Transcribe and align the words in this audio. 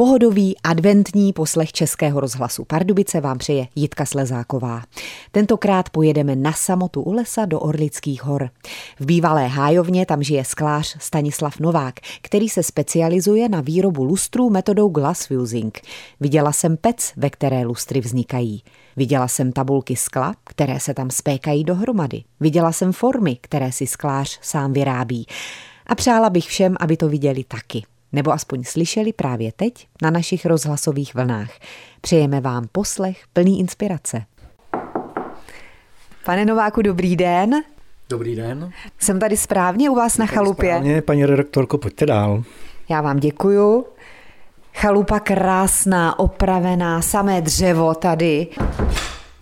Pohodový 0.00 0.56
adventní 0.64 1.32
poslech 1.32 1.72
Českého 1.72 2.20
rozhlasu 2.20 2.64
Pardubice 2.64 3.20
vám 3.20 3.38
přeje 3.38 3.66
Jitka 3.74 4.06
Slezáková. 4.06 4.82
Tentokrát 5.32 5.90
pojedeme 5.90 6.36
na 6.36 6.52
samotu 6.52 7.02
u 7.02 7.12
lesa 7.12 7.44
do 7.44 7.60
Orlických 7.60 8.24
hor. 8.24 8.50
V 9.00 9.06
bývalé 9.06 9.46
hájovně 9.46 10.06
tam 10.06 10.22
žije 10.22 10.44
sklář 10.44 10.96
Stanislav 11.00 11.60
Novák, 11.60 11.94
který 12.22 12.48
se 12.48 12.62
specializuje 12.62 13.48
na 13.48 13.60
výrobu 13.60 14.04
lustrů 14.04 14.50
metodou 14.50 14.88
glass 14.88 15.26
fusing. 15.26 15.80
Viděla 16.20 16.52
jsem 16.52 16.76
pec, 16.76 17.12
ve 17.16 17.30
které 17.30 17.64
lustry 17.64 18.00
vznikají. 18.00 18.62
Viděla 18.96 19.28
jsem 19.28 19.52
tabulky 19.52 19.96
skla, 19.96 20.34
které 20.44 20.80
se 20.80 20.94
tam 20.94 21.10
spékají 21.10 21.64
dohromady. 21.64 22.22
Viděla 22.40 22.72
jsem 22.72 22.92
formy, 22.92 23.38
které 23.40 23.72
si 23.72 23.86
sklář 23.86 24.38
sám 24.42 24.72
vyrábí. 24.72 25.26
A 25.86 25.94
přála 25.94 26.30
bych 26.30 26.44
všem, 26.44 26.76
aby 26.80 26.96
to 26.96 27.08
viděli 27.08 27.44
taky 27.44 27.82
nebo 28.12 28.32
aspoň 28.32 28.64
slyšeli 28.64 29.12
právě 29.12 29.52
teď 29.56 29.88
na 30.02 30.10
našich 30.10 30.46
rozhlasových 30.46 31.14
vlnách. 31.14 31.50
Přejeme 32.00 32.40
vám 32.40 32.68
poslech 32.72 33.24
plný 33.32 33.60
inspirace. 33.60 34.22
Pane 36.24 36.44
Nováku, 36.44 36.82
dobrý 36.82 37.16
den. 37.16 37.50
Dobrý 38.08 38.36
den. 38.36 38.72
Jsem 38.98 39.20
tady 39.20 39.36
správně 39.36 39.90
u 39.90 39.94
vás 39.94 40.18
na 40.18 40.26
chalupě? 40.26 40.70
Správně, 40.70 41.02
paní 41.02 41.26
redaktorko, 41.26 41.78
pojďte 41.78 42.06
dál. 42.06 42.42
Já 42.88 43.00
vám 43.00 43.16
děkuju. 43.16 43.86
Chalupa 44.74 45.20
krásná, 45.20 46.18
opravená, 46.18 47.02
samé 47.02 47.40
dřevo 47.40 47.94
tady. 47.94 48.46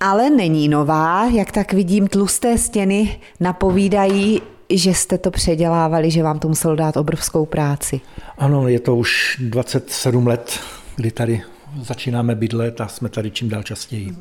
Ale 0.01 0.31
není 0.31 0.69
nová, 0.69 1.25
jak 1.25 1.53
tak 1.53 1.73
vidím, 1.73 2.07
tlusté 2.07 2.59
stěny 2.59 3.21
napovídají, 3.41 4.43
že 4.71 4.95
jste 4.95 5.19
to 5.19 5.31
předělávali, 5.31 6.11
že 6.11 6.23
vám 6.23 6.39
to 6.39 6.49
muselo 6.49 6.77
dát 6.77 6.97
obrovskou 6.97 7.47
práci. 7.47 8.01
Ano, 8.39 8.69
je 8.69 8.81
to 8.81 8.97
už 8.97 9.37
27 9.41 10.27
let, 10.27 10.61
kdy 10.97 11.11
tady 11.11 11.43
začínáme 11.83 12.35
bydlet 12.35 12.81
a 12.81 12.89
jsme 12.89 13.09
tady 13.09 13.31
čím 13.31 13.49
dál 13.49 13.63
častěji. 13.63 14.17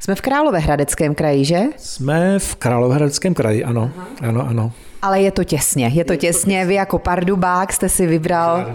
Jsme 0.00 0.14
v 0.14 0.20
Královéhradeckém 0.20 1.14
kraji, 1.14 1.44
že? 1.44 1.60
Jsme 1.76 2.38
v 2.38 2.54
Královéhradeckém 2.54 3.34
kraji, 3.34 3.64
ano, 3.64 3.90
Aha. 3.96 4.08
ano, 4.20 4.48
ano. 4.48 4.72
Ale 5.02 5.20
je 5.20 5.30
to 5.30 5.44
těsně, 5.44 5.86
je 5.86 6.04
to 6.04 6.12
je 6.12 6.16
těsně. 6.18 6.62
To 6.62 6.68
Vy 6.68 6.74
jako 6.74 6.98
pardubák 6.98 7.72
jste 7.72 7.88
si 7.88 8.06
vybral. 8.06 8.66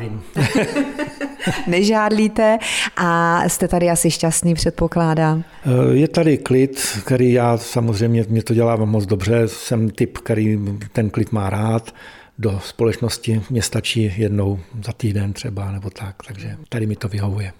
Nežádlíte 1.67 2.57
a 2.97 3.41
jste 3.49 3.67
tady 3.67 3.89
asi 3.89 4.11
šťastný, 4.11 4.53
předpokládám. 4.53 5.43
Eh, 5.65 5.95
je 5.95 6.07
tady 6.07 6.37
klid, 6.37 6.99
který 7.05 7.31
já 7.31 7.57
samozřejmě, 7.57 8.25
mě 8.29 8.43
to 8.43 8.53
dělá 8.53 8.75
moc 8.75 9.05
dobře. 9.05 9.47
Jsem 9.47 9.89
typ, 9.89 10.17
který 10.17 10.59
ten 10.91 11.09
klid 11.09 11.31
má 11.31 11.49
rád 11.49 11.93
do 12.39 12.59
společnosti 12.63 13.41
mě 13.49 13.61
stačí 13.61 14.13
jednou 14.17 14.59
za 14.85 14.91
týden 14.91 15.33
třeba 15.33 15.71
nebo 15.71 15.89
tak, 15.89 16.15
takže 16.27 16.57
tady 16.69 16.85
mi 16.85 16.95
to 16.95 17.07
vyhovuje. 17.07 17.53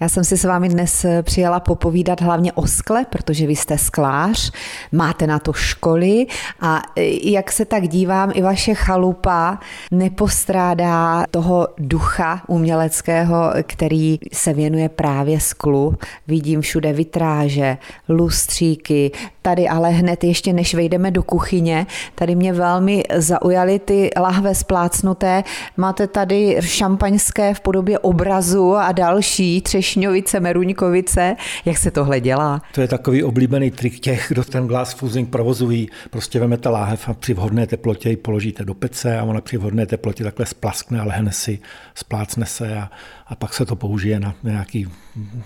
Já 0.00 0.08
jsem 0.08 0.24
si 0.24 0.36
s 0.36 0.44
vámi 0.44 0.68
dnes 0.68 1.04
eh, 1.04 1.22
přijela 1.22 1.60
popovídat 1.60 2.20
hlavně 2.20 2.52
o 2.52 2.66
skle, 2.66 3.04
protože 3.10 3.46
vy 3.46 3.56
jste 3.56 3.78
sklář, 3.78 4.52
máte 4.92 5.26
na 5.26 5.38
to 5.38 5.52
školy 5.52 6.26
a 6.60 6.82
eh, 6.96 7.30
jak 7.30 7.52
se 7.52 7.64
tak 7.64 7.88
dívám, 7.88 8.32
i 8.34 8.42
vaše 8.42 8.74
chalupa 8.74 9.58
nepostrádá 9.90 11.24
toho 11.30 11.68
ducha 11.78 12.42
uměleckého, 12.46 13.52
který 13.62 14.18
se 14.32 14.52
věnuje 14.52 14.88
právě 14.88 15.40
sklu. 15.40 15.94
Vidím 16.26 16.60
všude 16.60 16.92
vitráže, 16.92 17.78
lustříky, 18.08 19.10
tady 19.46 19.68
ale 19.68 19.90
hned 19.90 20.24
ještě 20.24 20.52
než 20.52 20.74
vejdeme 20.74 21.10
do 21.10 21.22
kuchyně, 21.22 21.86
tady 22.14 22.34
mě 22.34 22.52
velmi 22.52 23.02
zaujaly 23.16 23.78
ty 23.78 24.10
lahve 24.20 24.54
splácnuté. 24.54 25.44
Máte 25.76 26.06
tady 26.06 26.56
šampaňské 26.60 27.54
v 27.54 27.60
podobě 27.60 27.98
obrazu 27.98 28.76
a 28.76 28.92
další, 28.92 29.60
třešňovice, 29.60 30.40
meruňkovice. 30.40 31.36
Jak 31.64 31.78
se 31.78 31.90
tohle 31.90 32.20
dělá? 32.20 32.62
To 32.74 32.80
je 32.80 32.88
takový 32.88 33.24
oblíbený 33.24 33.70
trik 33.70 34.00
těch, 34.00 34.26
kdo 34.28 34.44
ten 34.44 34.66
glass 34.66 34.94
fusing 34.94 35.30
provozují. 35.30 35.88
Prostě 36.10 36.40
vemete 36.40 36.68
láhev 36.68 37.08
a 37.08 37.14
při 37.14 37.34
vhodné 37.34 37.66
teplotě 37.66 38.10
ji 38.10 38.16
položíte 38.16 38.64
do 38.64 38.74
pece 38.74 39.18
a 39.18 39.24
ona 39.24 39.40
při 39.40 39.56
vhodné 39.56 39.86
teplotě 39.86 40.24
takhle 40.24 40.46
splaskne 40.46 41.00
a 41.00 41.04
lehne 41.04 41.32
si, 41.32 41.58
splácne 41.94 42.46
se 42.46 42.76
a, 42.76 42.90
a 43.26 43.34
pak 43.34 43.54
se 43.54 43.66
to 43.66 43.76
použije 43.76 44.20
na 44.20 44.34
nějaký 44.42 44.88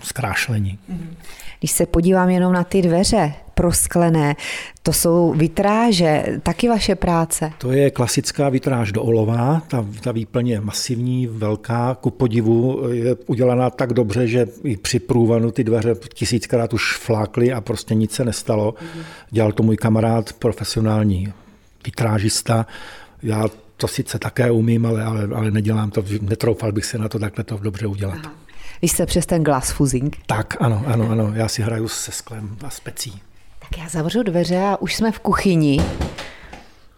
zkrášlení. 0.01 0.79
Když 1.59 1.71
se 1.71 1.85
podívám 1.85 2.29
jenom 2.29 2.53
na 2.53 2.63
ty 2.63 2.81
dveře, 2.81 3.33
prosklené. 3.61 4.35
To 4.83 4.93
jsou 4.93 5.33
vitráže, 5.37 6.39
taky 6.43 6.69
vaše 6.69 6.95
práce? 6.95 7.51
To 7.57 7.71
je 7.71 7.91
klasická 7.91 8.49
vitráž 8.49 8.91
do 8.91 9.03
olova, 9.03 9.61
ta, 9.67 9.85
ta 10.01 10.11
výplň 10.11 10.47
je 10.47 10.61
masivní, 10.61 11.27
velká, 11.27 11.97
ku 12.01 12.09
podivu 12.09 12.89
je 12.91 13.15
udělaná 13.25 13.69
tak 13.69 13.93
dobře, 13.93 14.27
že 14.27 14.47
i 14.63 14.77
při 14.77 14.99
průvanu 14.99 15.51
ty 15.51 15.63
dveře 15.63 15.95
tisíckrát 16.13 16.73
už 16.73 16.97
flákly 16.97 17.53
a 17.53 17.61
prostě 17.61 17.95
nic 17.95 18.11
se 18.11 18.25
nestalo. 18.25 18.73
Dělal 19.29 19.51
to 19.51 19.63
můj 19.63 19.77
kamarád, 19.77 20.33
profesionální 20.33 21.33
vitrážista. 21.85 22.65
Já 23.23 23.45
to 23.77 23.87
sice 23.87 24.19
také 24.19 24.51
umím, 24.51 24.85
ale, 24.85 25.03
ale, 25.03 25.27
ale 25.35 25.51
nedělám 25.51 25.91
to, 25.91 26.03
netroufal 26.21 26.71
bych 26.71 26.85
se 26.85 26.97
na 26.97 27.09
to 27.09 27.19
takhle 27.19 27.43
to 27.43 27.57
dobře 27.57 27.87
udělat. 27.87 28.17
Aha. 28.23 28.33
Vy 28.81 28.87
jste 28.87 29.05
přes 29.05 29.25
ten 29.25 29.43
glass 29.43 29.71
fusing? 29.71 30.17
Tak, 30.25 30.57
ano, 30.59 30.83
ano, 30.85 31.09
ano. 31.09 31.31
Já 31.35 31.47
si 31.47 31.61
hraju 31.61 31.87
se 31.87 32.11
sklem 32.11 32.57
a 32.63 32.69
specí. 32.69 33.21
Tak 33.71 33.79
já 33.79 33.89
zavřu 33.89 34.23
dveře 34.23 34.57
a 34.57 34.77
už 34.81 34.95
jsme 34.95 35.11
v 35.11 35.19
kuchyni. 35.19 35.79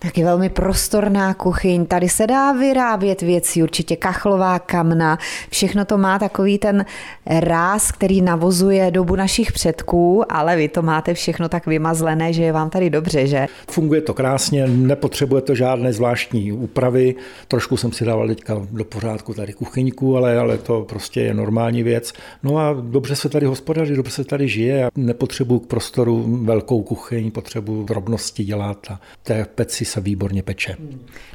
Taky 0.03 0.23
velmi 0.23 0.49
prostorná 0.49 1.33
kuchyň. 1.33 1.85
Tady 1.85 2.09
se 2.09 2.27
dá 2.27 2.51
vyrábět 2.51 3.21
věci, 3.21 3.63
určitě 3.63 3.95
kachlová 3.95 4.59
kamna. 4.59 5.17
Všechno 5.49 5.85
to 5.85 5.97
má 5.97 6.19
takový 6.19 6.57
ten 6.57 6.85
ráz, 7.25 7.91
který 7.91 8.21
navozuje 8.21 8.91
dobu 8.91 9.15
našich 9.15 9.51
předků, 9.51 10.23
ale 10.29 10.55
vy 10.55 10.67
to 10.67 10.81
máte 10.81 11.13
všechno 11.13 11.49
tak 11.49 11.65
vymazlené, 11.65 12.33
že 12.33 12.43
je 12.43 12.51
vám 12.51 12.69
tady 12.69 12.89
dobře, 12.89 13.27
že? 13.27 13.47
Funguje 13.71 14.01
to 14.01 14.13
krásně, 14.13 14.67
nepotřebuje 14.67 15.41
to 15.41 15.55
žádné 15.55 15.93
zvláštní 15.93 16.51
úpravy. 16.51 17.15
Trošku 17.47 17.77
jsem 17.77 17.91
si 17.91 18.05
dával 18.05 18.27
teďka 18.27 18.61
do 18.71 18.85
pořádku 18.85 19.33
tady 19.33 19.53
kuchyňku, 19.53 20.17
ale, 20.17 20.37
ale 20.37 20.57
to 20.57 20.85
prostě 20.89 21.21
je 21.21 21.33
normální 21.33 21.83
věc. 21.83 22.13
No 22.43 22.57
a 22.57 22.73
dobře 22.81 23.15
se 23.15 23.29
tady 23.29 23.45
hospodaří, 23.45 23.95
dobře 23.95 24.11
se 24.11 24.23
tady 24.23 24.47
žije. 24.47 24.89
Nepotřebuji 24.95 25.59
k 25.59 25.67
prostoru 25.67 26.25
velkou 26.43 26.81
kuchyň, 26.81 27.31
potřebuji 27.31 27.83
drobnosti 27.83 28.43
dělat 28.43 28.87
a 28.89 28.99
té 29.23 29.45
peci 29.55 29.92
se 29.93 30.01
výborně 30.01 30.43
peče. 30.43 30.75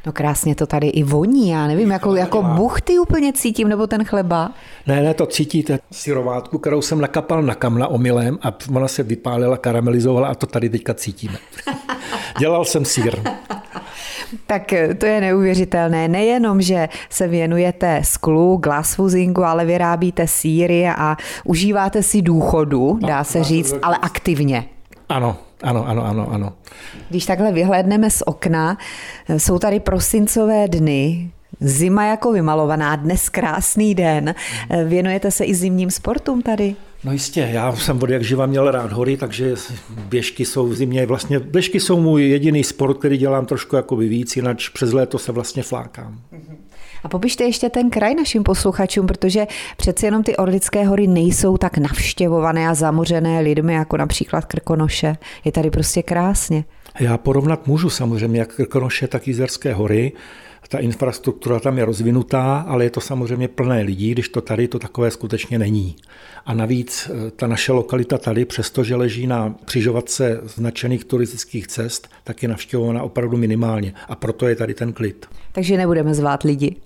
No 0.07 0.13
krásně 0.13 0.55
to 0.55 0.67
tady 0.67 0.89
i 0.89 1.03
voní, 1.03 1.51
já 1.51 1.67
nevím, 1.67 1.91
jako, 1.91 2.15
jako 2.15 2.43
buchty 2.43 2.99
úplně 2.99 3.33
cítím, 3.33 3.69
nebo 3.69 3.87
ten 3.87 4.05
chleba? 4.05 4.51
Ne, 4.87 5.03
ne, 5.03 5.15
to 5.15 5.27
cítíte. 5.27 5.79
Syrovátku, 5.91 6.59
kterou 6.59 6.83
jsem 6.83 7.01
nakapal 7.01 7.43
na 7.43 7.55
kamna 7.55 7.87
omylem 7.87 8.39
a 8.43 8.53
ona 8.75 8.89
se 8.89 9.03
vypálila, 9.03 9.57
karamelizovala 9.57 10.29
a 10.29 10.35
to 10.35 10.47
tady 10.47 10.69
teďka 10.69 10.95
cítíme. 10.95 11.39
Dělal 12.39 12.65
jsem 12.65 12.85
sír. 12.85 13.17
Tak 14.47 14.75
to 14.99 15.07
je 15.07 15.21
neuvěřitelné. 15.21 16.09
Nejenom, 16.09 16.63
že 16.63 16.89
se 17.11 17.29
věnujete 17.29 18.01
sklu, 18.05 18.57
glasfuzingu, 18.57 19.45
ale 19.45 19.65
vyrábíte 19.65 20.27
síry 20.27 20.89
a 20.89 21.17
užíváte 21.45 22.03
si 22.03 22.23
důchodu, 22.23 22.99
dá 23.07 23.25
se 23.25 23.45
říct, 23.45 23.75
ale 23.83 23.97
aktivně. 24.03 24.65
Ano, 25.09 25.37
ano, 25.63 25.89
ano, 25.89 26.05
ano, 26.05 26.33
ano. 26.33 26.53
Když 27.11 27.27
takhle 27.27 27.53
vyhlédneme 27.53 28.11
z 28.11 28.23
okna, 28.27 28.79
jsou 29.37 29.59
tady 29.59 29.81
prosincové 29.81 30.69
dny, 30.69 31.31
zima 31.61 32.07
jako 32.07 32.33
vymalovaná, 32.33 32.97
dnes 32.97 33.29
krásný 33.29 33.95
den. 33.95 34.35
Věnujete 34.85 35.31
se 35.31 35.45
i 35.45 35.55
zimním 35.55 35.91
sportům 35.91 36.43
tady? 36.43 36.77
No 37.05 37.13
jistě, 37.13 37.49
já 37.53 37.77
jsem 37.77 38.03
od 38.03 38.11
jak 38.11 38.23
živa 38.23 38.47
měl 38.47 38.71
rád 38.71 38.93
hory, 38.93 39.17
takže 39.17 39.55
běžky 39.91 40.45
jsou 40.45 40.67
v 40.67 40.75
zimě. 40.75 41.07
Vlastně 41.07 41.39
běžky 41.41 41.81
jsou 41.81 42.01
můj 42.01 42.29
jediný 42.29 42.65
sport, 42.65 42.99
který 42.99 43.17
dělám 43.17 43.47
trošku 43.47 43.77
jako 43.77 43.97
víc, 43.97 44.37
jinak 44.37 44.57
přes 44.73 44.93
léto 44.93 45.19
se 45.19 45.33
vlastně 45.33 45.63
flákám. 45.63 46.21
Mm-hmm. 46.33 46.57
A 47.05 47.09
popište 47.09 47.45
ještě 47.45 47.71
ten 47.71 47.91
kraj 47.91 48.15
našim 48.15 48.43
posluchačům, 48.43 49.07
protože 49.07 49.47
přeci 49.77 50.07
jenom 50.07 50.23
ty 50.23 50.37
Orlické 50.37 50.85
hory 50.85 51.07
nejsou 51.07 51.57
tak 51.57 51.79
navštěvované 51.79 52.69
a 52.69 52.75
zamořené 52.75 53.41
lidmi, 53.41 53.75
jako 53.75 53.97
například 53.97 54.45
Krkonoše. 54.45 55.17
Je 55.45 55.53
tady 55.53 55.71
prostě 55.71 56.03
krásně. 56.03 56.65
Já 57.01 57.19
porovnat 57.19 57.67
můžu 57.67 57.91
samozřejmě 57.91 58.41
jak 58.41 58.55
Krkonoše, 58.55 59.09
tak 59.09 59.29
Jizerské 59.29 59.75
hory. 59.75 60.13
Ta 60.71 60.79
infrastruktura 60.79 61.61
tam 61.61 61.79
je 61.79 61.85
rozvinutá, 61.85 62.65
ale 62.69 62.85
je 62.85 62.91
to 62.91 63.01
samozřejmě 63.01 63.49
plné 63.49 63.83
lidí, 63.83 64.13
když 64.13 64.29
to 64.29 64.41
tady 64.41 64.69
to 64.69 64.79
takové 64.79 65.11
skutečně 65.11 65.59
není. 65.59 65.97
A 66.47 66.55
navíc 66.55 67.11
eh, 67.11 67.31
ta 67.31 67.47
naše 67.47 67.73
lokalita 67.73 68.19
tady, 68.19 68.45
přestože 68.45 68.97
leží 68.97 69.27
na 69.27 69.55
křižovatce 69.65 70.41
značených 70.45 71.05
turistických 71.05 71.67
cest, 71.67 72.09
tak 72.25 72.43
je 72.43 72.49
navštěvovaná 72.49 73.03
opravdu 73.03 73.37
minimálně. 73.37 73.95
A 74.09 74.17
proto 74.17 74.49
je 74.49 74.57
tady 74.57 74.75
ten 74.75 74.93
klid. 74.93 75.27
Takže 75.53 75.77
nebudeme 75.77 76.15
zvát 76.15 76.43
lidi. 76.43 76.77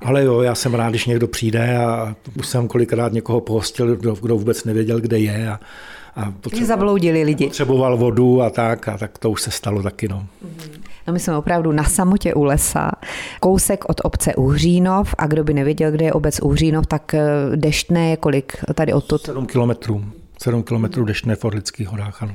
Ale 0.00 0.24
jo, 0.24 0.40
já 0.40 0.54
jsem 0.54 0.74
rád, 0.74 0.90
když 0.90 1.06
někdo 1.06 1.28
přijde 1.28 1.76
a 1.76 2.16
už 2.38 2.46
jsem 2.46 2.68
kolikrát 2.68 3.12
někoho 3.12 3.40
pohostil, 3.40 3.96
kdo, 3.96 4.14
kdo 4.14 4.36
vůbec 4.36 4.64
nevěděl, 4.64 5.00
kde 5.00 5.18
je. 5.18 5.48
A, 5.48 5.60
a 6.16 6.30
potřeboval, 6.30 6.66
zabloudili 6.66 7.22
lidi. 7.22 7.44
Potřeboval 7.44 7.96
vodu 7.96 8.42
a 8.42 8.50
tak, 8.50 8.88
a 8.88 8.98
tak 8.98 9.18
to 9.18 9.30
už 9.30 9.42
se 9.42 9.50
stalo 9.50 9.82
taky. 9.82 10.08
No. 10.08 10.26
No 11.08 11.14
my 11.14 11.20
jsme 11.20 11.36
opravdu 11.36 11.72
na 11.72 11.84
samotě 11.84 12.34
u 12.34 12.44
lesa, 12.44 12.90
kousek 13.40 13.84
od 13.88 14.00
obce 14.04 14.34
Uhřínov 14.34 15.14
a 15.18 15.26
kdo 15.26 15.44
by 15.44 15.54
nevěděl, 15.54 15.90
kde 15.90 16.04
je 16.04 16.12
obec 16.12 16.40
Uhřínov, 16.42 16.86
tak 16.86 17.14
eh, 17.14 17.26
deštné 17.56 18.10
je 18.10 18.16
kolik 18.16 18.52
tady 18.74 18.92
odtud? 18.92 19.20
7 19.20 19.46
kilometrů. 19.46 20.04
7 20.42 20.62
kilometrů 20.62 21.04
deštné 21.04 21.36
v 21.36 21.44
Orlických 21.44 21.88
horách, 21.88 22.22
ano. 22.22 22.34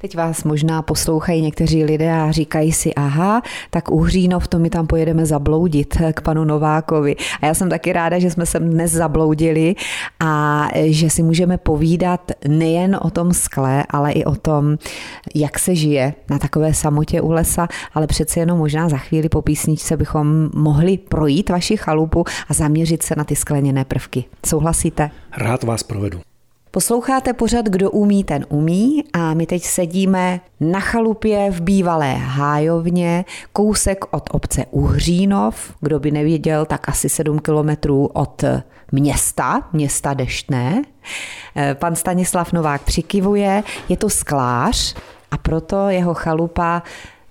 Teď 0.00 0.16
vás 0.16 0.44
možná 0.44 0.82
poslouchají 0.82 1.42
někteří 1.42 1.84
lidé 1.84 2.12
a 2.12 2.30
říkají 2.30 2.72
si, 2.72 2.94
aha, 2.94 3.42
tak 3.70 3.90
u 3.90 4.00
Hřínov 4.00 4.48
to 4.48 4.58
my 4.58 4.70
tam 4.70 4.86
pojedeme 4.86 5.26
zabloudit 5.26 5.96
k 6.12 6.20
panu 6.20 6.44
Novákovi. 6.44 7.16
A 7.42 7.46
já 7.46 7.54
jsem 7.54 7.70
taky 7.70 7.92
ráda, 7.92 8.18
že 8.18 8.30
jsme 8.30 8.46
se 8.46 8.60
dnes 8.60 8.92
zabloudili 8.92 9.74
a 10.20 10.68
že 10.84 11.10
si 11.10 11.22
můžeme 11.22 11.58
povídat 11.58 12.32
nejen 12.48 12.98
o 13.02 13.10
tom 13.10 13.32
skle, 13.32 13.84
ale 13.90 14.12
i 14.12 14.24
o 14.24 14.34
tom, 14.34 14.78
jak 15.34 15.58
se 15.58 15.74
žije 15.74 16.14
na 16.30 16.38
takové 16.38 16.74
samotě 16.74 17.20
u 17.20 17.30
lesa, 17.30 17.68
ale 17.94 18.06
přece 18.06 18.40
jenom 18.40 18.58
možná 18.58 18.88
za 18.88 18.96
chvíli 18.96 19.28
po 19.28 19.42
písničce 19.42 19.96
bychom 19.96 20.50
mohli 20.54 20.98
projít 20.98 21.50
vaši 21.50 21.76
chalupu 21.76 22.24
a 22.48 22.54
zaměřit 22.54 23.02
se 23.02 23.14
na 23.16 23.24
ty 23.24 23.36
skleněné 23.36 23.84
prvky. 23.84 24.24
Souhlasíte? 24.46 25.10
Rád 25.36 25.62
vás 25.62 25.82
provedu. 25.82 26.27
Posloucháte 26.78 27.32
pořad 27.32 27.66
Kdo 27.66 27.90
umí, 27.90 28.24
ten 28.24 28.46
umí 28.48 29.04
a 29.12 29.34
my 29.34 29.46
teď 29.46 29.62
sedíme 29.62 30.40
na 30.60 30.80
chalupě 30.80 31.50
v 31.50 31.60
bývalé 31.60 32.14
Hájovně, 32.14 33.24
kousek 33.52 34.04
od 34.10 34.30
obce 34.32 34.66
Uhřínov, 34.70 35.74
kdo 35.80 36.00
by 36.00 36.10
nevěděl, 36.10 36.66
tak 36.66 36.88
asi 36.88 37.08
7 37.08 37.38
kilometrů 37.38 38.06
od 38.06 38.44
města, 38.92 39.68
města 39.72 40.14
Deštné. 40.14 40.82
Eh, 41.56 41.74
pan 41.74 41.96
Stanislav 41.96 42.52
Novák 42.52 42.82
přikivuje, 42.82 43.62
je 43.88 43.96
to 43.96 44.10
sklář 44.10 44.94
a 45.30 45.38
proto 45.38 45.88
jeho 45.88 46.14
chalupa 46.14 46.82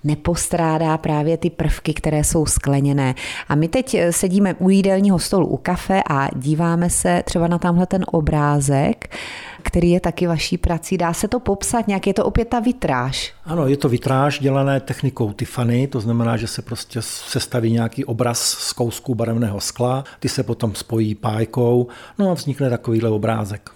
nepostrádá 0.07 0.98
právě 0.98 1.38
ty 1.38 1.50
prvky, 1.50 1.94
které 1.94 2.24
jsou 2.24 2.45
skleněné. 2.45 3.15
A 3.50 3.56
my 3.56 3.68
teď 3.68 3.94
eh, 3.94 4.13
sedíme 4.13 4.54
u 4.54 4.69
jídelního 4.69 5.19
stolu 5.19 5.48
u 5.48 5.57
kafe 5.57 6.01
a 6.09 6.30
díváme 6.36 6.89
se 6.89 7.24
třeba 7.25 7.48
na 7.48 7.57
tamhle 7.57 7.86
ten 7.86 8.06
obrázek, 8.12 9.15
který 9.63 9.92
je 9.92 10.00
taky 10.00 10.27
vaší 10.27 10.57
prací. 10.57 10.98
Dá 10.98 11.13
se 11.13 11.27
to 11.27 11.39
popsat 11.39 11.88
nějak? 11.88 12.07
Je 12.07 12.13
to 12.13 12.25
opět 12.25 12.48
ta 12.48 12.59
vitráž? 12.59 13.33
Ano, 13.45 13.68
je 13.68 13.77
to 13.77 13.89
vitráž 13.89 14.39
dělané 14.39 14.80
technikou 14.80 15.33
Tiffany, 15.33 15.88
to 15.88 16.00
znamená, 16.00 16.38
že 16.38 16.48
se 16.48 16.62
prostě 16.62 17.01
sestaví 17.01 17.71
nějaký 17.71 18.06
obraz 18.06 18.39
z 18.39 18.74
kousků 18.74 19.15
barevného 19.15 19.59
skla, 19.59 20.04
ty 20.19 20.30
se 20.30 20.44
potom 20.44 20.75
spojí 20.75 21.15
pájkou, 21.15 21.88
no 22.19 22.31
a 22.31 22.33
vznikne 22.33 22.69
takovýhle 22.69 23.09
obrázek. 23.09 23.69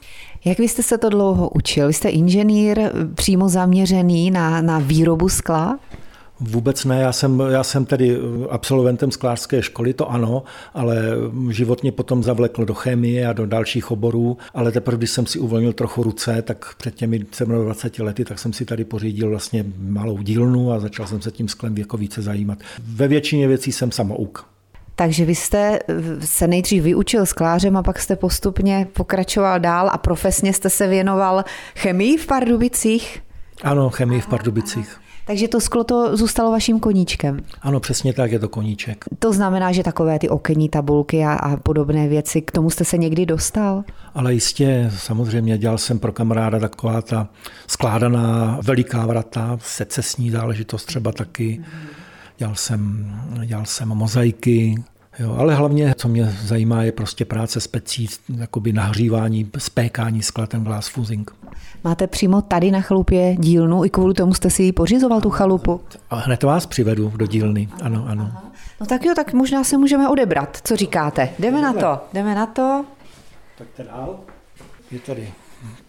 Jak 0.45 0.57
vy 0.57 0.67
jste 0.67 0.83
se 0.83 0.97
to 0.97 1.09
dlouho 1.09 1.49
učil? 1.49 1.87
Vy 1.87 1.93
jste 1.93 2.09
inženýr 2.09 2.79
přímo 3.15 3.49
zaměřený 3.49 4.31
na, 4.31 4.61
na 4.61 4.79
výrobu 4.79 5.29
skla? 5.29 5.79
Vůbec 6.43 6.85
ne, 6.85 7.01
já 7.01 7.11
jsem, 7.11 7.43
já 7.49 7.63
jsem 7.63 7.85
tedy 7.85 8.17
absolventem 8.49 9.11
sklářské 9.11 9.61
školy, 9.61 9.93
to 9.93 10.11
ano, 10.11 10.43
ale 10.73 11.01
život 11.49 11.81
mě 11.81 11.91
potom 11.91 12.23
zavlekl 12.23 12.65
do 12.65 12.73
chemie 12.73 13.27
a 13.27 13.33
do 13.33 13.45
dalších 13.45 13.91
oborů, 13.91 14.37
ale 14.53 14.71
teprve, 14.71 14.97
když 14.97 15.11
jsem 15.11 15.25
si 15.25 15.39
uvolnil 15.39 15.73
trochu 15.73 16.03
ruce, 16.03 16.41
tak 16.41 16.75
před 16.77 16.95
těmi 16.95 17.19
27 17.19 18.05
lety, 18.05 18.25
tak 18.25 18.39
jsem 18.39 18.53
si 18.53 18.65
tady 18.65 18.83
pořídil 18.83 19.29
vlastně 19.29 19.65
malou 19.79 20.17
dílnu 20.17 20.71
a 20.71 20.79
začal 20.79 21.07
jsem 21.07 21.21
se 21.21 21.31
tím 21.31 21.47
sklem 21.47 21.77
jako 21.77 21.97
více 21.97 22.21
zajímat. 22.21 22.57
Ve 22.79 23.07
většině 23.07 23.47
věcí 23.47 23.71
jsem 23.71 23.91
samouk. 23.91 24.45
Takže 24.95 25.25
vy 25.25 25.35
jste 25.35 25.79
se 26.19 26.47
nejdřív 26.47 26.83
vyučil 26.83 27.25
sklářem 27.25 27.77
a 27.77 27.83
pak 27.83 27.99
jste 27.99 28.15
postupně 28.15 28.87
pokračoval 28.93 29.59
dál 29.59 29.89
a 29.93 29.97
profesně 29.97 30.53
jste 30.53 30.69
se 30.69 30.87
věnoval 30.87 31.43
chemii 31.75 32.17
v 32.17 32.27
Pardubicích? 32.27 33.23
Ano, 33.63 33.89
chemii 33.89 34.21
v 34.21 34.27
Pardubicích. 34.27 35.00
Takže 35.27 35.47
to 35.47 35.61
sklo 35.61 35.83
to 35.83 36.17
zůstalo 36.17 36.51
vaším 36.51 36.79
koníčkem. 36.79 37.39
Ano, 37.61 37.79
přesně 37.79 38.13
tak, 38.13 38.31
je 38.31 38.39
to 38.39 38.49
koníček. 38.49 39.05
To 39.19 39.33
znamená, 39.33 39.71
že 39.71 39.83
takové 39.83 40.19
ty 40.19 40.29
okenní 40.29 40.69
tabulky 40.69 41.23
a, 41.23 41.33
a 41.33 41.57
podobné 41.57 42.07
věci, 42.07 42.41
k 42.41 42.51
tomu 42.51 42.69
jste 42.69 42.85
se 42.85 42.97
někdy 42.97 43.25
dostal? 43.25 43.83
Ale 44.13 44.33
jistě, 44.33 44.91
samozřejmě, 44.97 45.57
dělal 45.57 45.77
jsem 45.77 45.99
pro 45.99 46.11
kamaráda 46.11 46.59
taková 46.59 47.01
ta 47.01 47.27
skládaná 47.67 48.59
veliká 48.63 49.05
vrata, 49.05 49.57
secesní 49.61 50.31
záležitost 50.31 50.85
třeba 50.85 51.11
taky. 51.11 51.61
Dělal 52.37 52.55
jsem, 52.55 53.13
dělal 53.45 53.65
jsem 53.65 53.87
mozaiky, 53.87 54.83
Jo, 55.19 55.35
ale 55.37 55.55
hlavně, 55.55 55.93
co 55.97 56.07
mě 56.07 56.37
zajímá, 56.43 56.83
je 56.83 56.91
prostě 56.91 57.25
práce 57.25 57.61
s 57.61 57.67
pecí, 57.67 58.07
jakoby 58.37 58.73
nahřívání, 58.73 59.49
spékání 59.57 60.21
skla, 60.21 60.47
ten 60.47 60.63
glass 60.63 60.87
fusing. 60.87 61.35
Máte 61.83 62.07
přímo 62.07 62.41
tady 62.41 62.71
na 62.71 62.81
chalupě 62.81 63.35
dílnu, 63.39 63.85
i 63.85 63.89
kvůli 63.89 64.13
tomu 64.13 64.33
jste 64.33 64.49
si 64.49 64.63
ji 64.63 64.71
pořizoval, 64.71 65.21
tu 65.21 65.29
chalupu? 65.29 65.81
A 66.09 66.15
hned 66.15 66.43
vás 66.43 66.65
přivedu 66.65 67.13
do 67.15 67.27
dílny, 67.27 67.69
ano, 67.81 68.05
ano. 68.07 68.31
No 68.81 68.85
tak 68.85 69.05
jo, 69.05 69.13
tak 69.15 69.33
možná 69.33 69.63
se 69.63 69.77
můžeme 69.77 70.09
odebrat. 70.09 70.57
Co 70.63 70.75
říkáte? 70.75 71.29
Jdeme 71.39 71.61
na 71.61 71.73
to, 71.73 71.99
jdeme 72.13 72.35
na 72.35 72.45
to. 72.45 72.85
Tak 73.57 73.67
dál. 73.87 74.19
Je 74.91 74.99
tady 74.99 75.31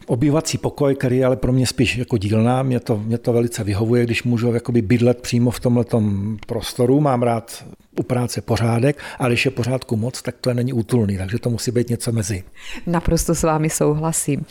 obývací 0.06 0.58
pokoj, 0.58 0.94
který 0.94 1.16
je 1.16 1.26
ale 1.26 1.36
pro 1.36 1.52
mě 1.52 1.66
spíš 1.66 1.96
jako 1.96 2.18
dílná. 2.18 2.62
Mě 2.62 2.80
to, 2.80 2.98
mě 2.98 3.18
to 3.18 3.32
velice 3.32 3.64
vyhovuje, 3.64 4.04
když 4.04 4.22
můžu 4.22 4.52
jakoby 4.52 4.82
bydlet 4.82 5.22
přímo 5.22 5.50
v 5.50 5.60
tomto 5.60 6.02
prostoru. 6.46 7.00
Mám 7.00 7.22
rád 7.22 7.64
u 7.98 8.02
práce 8.02 8.40
pořádek, 8.40 8.98
ale 9.18 9.30
když 9.30 9.44
je 9.44 9.50
pořádku 9.50 9.96
moc, 9.96 10.22
tak 10.22 10.34
to 10.40 10.54
není 10.54 10.72
útulný, 10.72 11.18
takže 11.18 11.38
to 11.38 11.50
musí 11.50 11.70
být 11.70 11.90
něco 11.90 12.12
mezi. 12.12 12.42
Naprosto 12.86 13.34
s 13.34 13.42
vámi 13.42 13.70
souhlasím. 13.70 14.44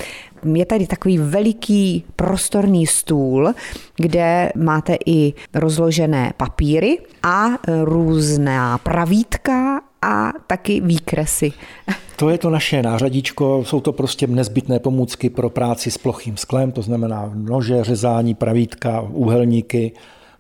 Je 0.56 0.66
tady 0.66 0.88
takový 0.88 1.18
veliký 1.18 2.04
prostorný 2.16 2.88
stůl, 2.88 3.54
kde 3.96 4.52
máte 4.56 4.98
i 5.06 5.34
rozložené 5.54 6.34
papíry 6.38 6.98
a 7.24 7.46
různá 7.84 8.78
pravítka 8.78 9.82
a 10.02 10.32
taky 10.48 10.82
výkresy. 10.82 11.54
To 12.16 12.30
je 12.30 12.38
to 12.38 12.50
naše 12.50 12.84
nářadíčko, 12.84 13.64
jsou 13.66 13.82
to 13.82 13.94
prostě 13.94 14.28
nezbytné 14.28 14.80
pomůcky 14.80 15.30
pro 15.30 15.50
práci 15.50 15.92
s 15.92 15.98
plochým 15.98 16.38
sklem, 16.38 16.72
to 16.72 16.82
znamená 16.82 17.32
nože, 17.36 17.84
řezání, 17.84 18.36
pravítka, 18.36 19.02
úhelníky, 19.02 19.92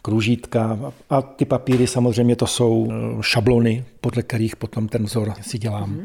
kružítka 0.01 0.79
a 1.09 1.21
ty 1.21 1.45
papíry 1.45 1.87
samozřejmě 1.87 2.35
to 2.35 2.47
jsou 2.47 2.87
eh, 2.91 3.17
šablony, 3.21 3.85
podle 4.01 4.23
kterých 4.23 4.55
potom 4.55 4.87
ten 4.87 5.03
vzor 5.03 5.33
si 5.41 5.57
dělám. 5.57 6.01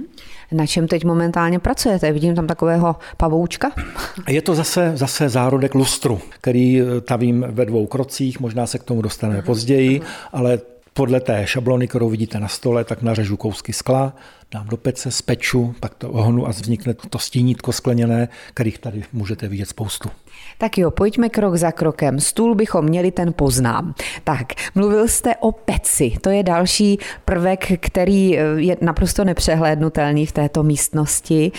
Na 0.52 0.66
čem 0.66 0.88
teď 0.88 1.04
momentálně 1.04 1.58
pracujete? 1.58 2.12
Vidím 2.12 2.34
tam 2.34 2.46
takového 2.46 2.96
pavoučka. 3.16 3.72
Je 4.28 4.43
to 4.43 4.54
zase, 4.54 4.93
zase 4.94 5.28
zárodek 5.28 5.75
lustru, 5.75 6.20
který 6.40 6.81
eh, 6.81 7.00
tavím 7.00 7.46
ve 7.48 7.66
dvou 7.66 7.87
krocích, 7.87 8.40
možná 8.40 8.66
se 8.66 8.78
k 8.78 8.84
tomu 8.84 9.02
dostaneme 9.02 9.43
později, 9.43 10.00
ale 10.32 10.58
podle 10.96 11.20
té 11.20 11.46
šablony, 11.46 11.88
kterou 11.88 12.08
vidíte 12.08 12.40
na 12.40 12.48
stole, 12.48 12.84
tak 12.84 13.02
nařežu 13.02 13.37
kousky 13.37 13.72
skla, 13.72 14.12
dám 14.52 14.66
do 14.69 14.76
pece, 14.76 15.10
speču, 15.10 15.75
pak 15.81 15.94
to 15.94 16.10
ohnu 16.10 16.46
a 16.46 16.50
vznikne 16.50 16.94
to 16.94 17.19
stínítko 17.19 17.72
skleněné, 17.72 18.28
kterých 18.54 18.79
tady 18.79 19.03
můžete 19.12 19.48
vidět 19.48 19.69
spoustu. 19.69 20.10
Tak 20.58 20.79
jo, 20.79 20.91
pojďme 20.91 21.29
krok 21.29 21.56
za 21.56 21.72
krokem. 21.72 22.20
Stůl 22.20 22.55
bychom 22.55 22.84
měli, 22.84 23.10
ten 23.10 23.32
poznám. 23.32 23.94
Tak, 24.24 24.53
mluvil 24.74 25.08
jste 25.08 25.36
o 25.36 25.53
peci. 25.53 26.12
To 26.20 26.31
je 26.31 26.43
další 26.43 26.98
prvek, 27.24 27.67
který 27.81 28.38
eh, 28.38 28.43
je 28.56 28.76
naprosto 28.81 29.24
nepřehlédnutelný 29.24 30.26
v 30.26 30.32
této 30.32 30.62
místnosti. 30.62 31.53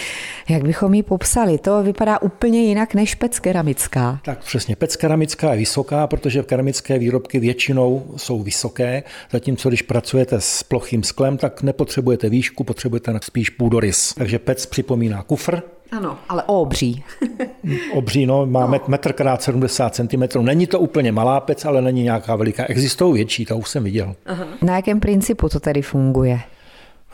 Jak 0.49 0.63
bychom 0.63 0.93
ji 0.93 1.03
popsali? 1.03 1.57
To 1.57 1.83
vypadá 1.83 2.21
úplně 2.21 2.63
jinak 2.63 2.93
než 2.93 3.15
pec 3.15 3.39
keramická. 3.39 4.19
Tak 4.25 4.39
přesně, 4.39 4.75
pec 4.75 4.95
keramická 4.95 5.51
je 5.51 5.57
vysoká, 5.57 6.07
protože 6.07 6.43
keramické 6.43 6.99
výrobky 6.99 7.39
většinou 7.39 8.13
jsou 8.15 8.43
vysoké, 8.43 9.03
zatímco 9.31 9.69
když 9.69 9.81
pracujete 9.81 10.41
s 10.41 10.63
plochým 10.63 11.03
sklem, 11.03 11.37
tak 11.37 11.61
nepotřebujete 11.61 12.29
výšku, 12.29 12.63
potřebujete 12.77 13.19
spíš 13.23 13.49
půdorys. 13.49 14.13
Takže 14.13 14.39
pec 14.39 14.65
připomíná 14.65 15.23
kufr, 15.23 15.61
ano, 15.91 16.17
ale 16.29 16.43
obří. 16.45 17.03
obří, 17.93 18.25
no, 18.25 18.45
máme 18.45 18.77
no. 18.77 18.83
metr 18.87 19.13
krát 19.13 19.41
70 19.41 19.95
cm. 19.95 20.23
Není 20.41 20.67
to 20.67 20.79
úplně 20.79 21.11
malá 21.11 21.39
pec, 21.39 21.65
ale 21.65 21.81
není 21.81 22.03
nějaká 22.03 22.35
veliká. 22.35 22.65
Existují 22.65 23.13
větší, 23.13 23.45
to 23.45 23.57
už 23.57 23.69
jsem 23.69 23.83
viděl. 23.83 24.15
Aha. 24.25 24.45
Na 24.61 24.75
jakém 24.75 24.99
principu 24.99 25.49
to 25.49 25.59
tady 25.59 25.81
funguje? 25.81 26.39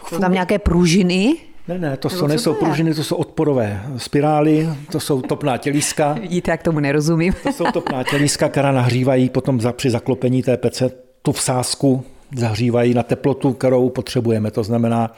Jsou 0.07 0.19
tam 0.19 0.33
nějaké 0.33 0.59
pružiny? 0.59 1.35
Ne, 1.67 1.77
ne, 1.77 1.97
to 1.97 2.09
jsou, 2.09 2.27
nejsou 2.27 2.53
pružiny, 2.53 2.93
to 2.93 3.03
jsou 3.03 3.15
odporové 3.15 3.83
spirály, 3.97 4.69
to 4.91 4.99
jsou 4.99 5.21
topná 5.21 5.57
tělíska. 5.57 6.13
Vidíte, 6.21 6.51
jak 6.51 6.63
tomu 6.63 6.79
nerozumím. 6.79 7.33
to 7.43 7.53
jsou 7.53 7.65
topná 7.73 8.03
tělíska, 8.03 8.49
která 8.49 8.71
nahřívají 8.71 9.29
potom 9.29 9.61
za, 9.61 9.71
při 9.71 9.89
zaklopení 9.89 10.43
té 10.43 10.57
pece 10.57 10.91
tu 11.21 11.31
vsázku, 11.31 12.03
zahřívají 12.35 12.93
na 12.93 13.03
teplotu, 13.03 13.53
kterou 13.53 13.89
potřebujeme. 13.89 14.51
To 14.51 14.63
znamená, 14.63 15.11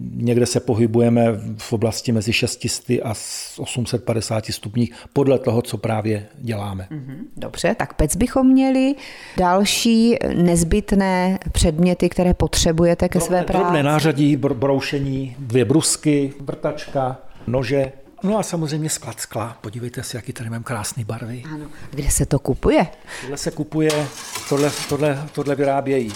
Někde 0.00 0.46
se 0.46 0.60
pohybujeme 0.60 1.22
v 1.56 1.72
oblasti 1.72 2.12
mezi 2.12 2.32
600 2.32 2.90
a 3.04 3.14
850 3.58 4.46
stupních 4.46 4.92
podle 5.12 5.38
toho, 5.38 5.62
co 5.62 5.78
právě 5.78 6.26
děláme. 6.38 6.86
Mhm, 6.90 7.26
dobře, 7.36 7.74
tak 7.78 7.94
pec 7.94 8.16
bychom 8.16 8.46
měli. 8.46 8.94
Další 9.36 10.16
nezbytné 10.34 11.38
předměty, 11.52 12.08
které 12.08 12.34
potřebujete 12.34 13.08
ke 13.08 13.20
své 13.20 13.42
práci? 13.42 13.62
Drobné 13.62 13.82
nářadí, 13.82 14.36
broušení, 14.36 15.36
dvě 15.38 15.64
brusky, 15.64 16.32
vrtačka, 16.40 17.18
nože, 17.46 17.92
No 18.22 18.38
a 18.38 18.42
samozřejmě 18.42 18.90
sklad 18.90 19.20
skla. 19.20 19.58
Podívejte 19.60 20.02
se, 20.02 20.16
jaký 20.16 20.32
tady 20.32 20.50
mám 20.50 20.62
krásné 20.62 21.04
barvy. 21.04 21.42
Ano. 21.54 21.66
Kde 21.90 22.10
se 22.10 22.26
to 22.26 22.38
kupuje? 22.38 22.86
Tohle 23.20 23.36
se 23.36 23.50
kupuje, 23.50 24.06
tohle, 24.48 24.70
tohle, 24.88 25.28
tohle 25.32 25.54
vyrábějí 25.54 26.12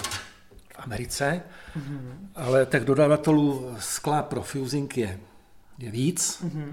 Americe, 0.80 1.42
mm-hmm. 1.78 2.12
ale 2.34 2.66
těch 2.66 2.84
dodavatelů 2.84 3.74
skla 3.78 4.22
pro 4.22 4.42
fusing 4.42 4.96
je, 4.96 5.18
je 5.78 5.90
víc. 5.90 6.42
Mm-hmm. 6.44 6.66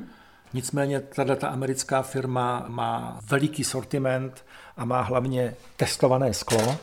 Nicméně 0.54 1.00
tato 1.00 1.36
ta 1.36 1.48
americká 1.48 2.02
firma 2.02 2.66
má 2.68 3.20
veliký 3.30 3.64
sortiment 3.64 4.46
a 4.78 4.86
má 4.86 5.02
hlavně 5.02 5.54
testované 5.78 6.34
sklo, 6.34 6.78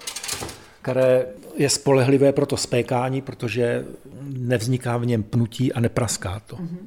které 0.83 1.27
je 1.57 1.71
spolehlivé 1.71 2.33
pro 2.33 2.47
to 2.47 2.57
spékání, 2.57 3.23
protože 3.23 3.85
nevzniká 4.23 4.97
v 4.97 5.07
něm 5.07 5.23
pnutí 5.23 5.73
a 5.73 5.81
nepraská 5.81 6.41
to. 6.47 6.57
Mm-hmm. 6.57 6.79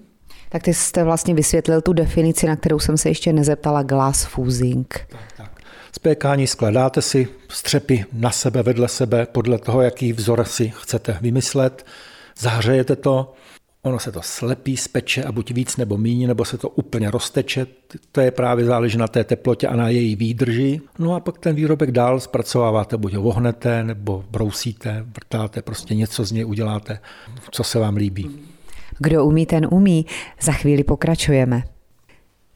Tak 0.49 0.63
ty 0.63 0.73
jste 0.73 1.03
vlastně 1.03 1.33
vysvětlil 1.33 1.81
tu 1.81 1.93
definici, 1.93 2.47
na 2.47 2.55
kterou 2.55 2.79
jsem 2.79 2.97
se 2.97 3.09
ještě 3.09 3.33
nezeptala, 3.33 3.83
glass 3.83 4.25
fusing. 4.25 5.05
Tak, 5.09 5.31
tak. 5.37 5.56
Spékání 5.97 6.47
skladáte 6.47 7.01
si 7.01 7.27
střepy 7.49 8.05
na 8.13 8.31
sebe, 8.31 8.63
vedle 8.63 8.87
sebe, 8.87 9.27
podle 9.31 9.57
toho, 9.57 9.81
jaký 9.81 10.13
vzor 10.13 10.43
si 10.43 10.73
chcete 10.75 11.17
vymyslet, 11.21 11.85
zahřejete 12.37 12.95
to, 12.95 13.33
ono 13.81 13.99
se 13.99 14.11
to 14.11 14.21
slepí, 14.21 14.77
speče 14.77 15.23
a 15.23 15.31
buď 15.31 15.51
víc 15.51 15.77
nebo 15.77 15.97
míň, 15.97 16.27
nebo 16.27 16.45
se 16.45 16.57
to 16.57 16.69
úplně 16.69 17.11
rozteče. 17.11 17.67
To 18.11 18.21
je 18.21 18.31
právě 18.31 18.65
záleží 18.65 18.97
na 18.97 19.07
té 19.07 19.23
teplotě 19.23 19.67
a 19.67 19.75
na 19.75 19.89
její 19.89 20.15
výdrži. 20.15 20.81
No 20.99 21.15
a 21.15 21.19
pak 21.19 21.37
ten 21.37 21.55
výrobek 21.55 21.91
dál 21.91 22.19
zpracováváte, 22.19 22.97
buď 22.97 23.13
ho 23.13 23.21
vohnete, 23.21 23.83
nebo 23.83 24.25
brousíte, 24.31 25.05
vrtáte, 25.05 25.61
prostě 25.61 25.95
něco 25.95 26.25
z 26.25 26.31
něj 26.31 26.45
uděláte, 26.45 26.99
co 27.51 27.63
se 27.63 27.79
vám 27.79 27.95
líbí. 27.95 28.29
Kdo 28.99 29.25
umí, 29.25 29.45
ten 29.45 29.67
umí. 29.71 30.05
Za 30.41 30.51
chvíli 30.51 30.83
pokračujeme. 30.83 31.63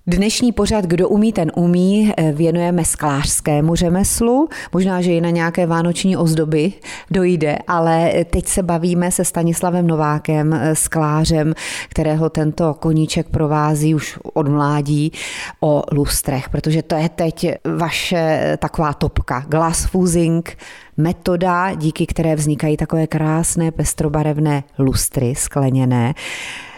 Dnešní 0.08 0.52
pořad 0.52 0.86
Kdo 0.86 1.10
umí, 1.10 1.34
ten 1.34 1.52
umí 1.56 2.14
eh, 2.18 2.32
věnujeme 2.32 2.86
sklářskému 2.86 3.76
řemeslu. 3.76 4.48
Možná, 4.74 5.02
že 5.02 5.12
i 5.12 5.22
na 5.22 5.30
nějaké 5.30 5.66
vánoční 5.66 6.18
ozdoby 6.18 6.74
dojde, 7.12 7.58
ale 7.68 8.12
teď 8.30 8.48
se 8.48 8.64
bavíme 8.64 9.12
se 9.12 9.26
Stanislavem 9.26 9.88
Novákem, 9.88 10.54
eh, 10.54 10.76
sklářem, 10.76 11.54
kterého 11.90 12.30
tento 12.30 12.74
koníček 12.74 13.30
provází 13.30 13.96
už 13.96 14.20
od 14.34 14.48
mládí 14.48 15.12
o 15.60 15.84
lustrech, 15.92 16.50
protože 16.50 16.82
to 16.82 16.96
je 16.96 17.10
teď 17.10 17.48
vaše 17.78 18.58
taková 18.60 18.94
topka. 18.94 19.46
Glass 19.48 19.86
fusing, 19.86 20.58
metoda, 20.98 21.74
díky 21.74 22.06
které 22.06 22.36
vznikají 22.36 22.78
takové 22.78 23.08
krásné 23.08 23.72
pestrobarevné 23.72 24.64
lustry 24.80 25.36
skleněné. 25.36 26.14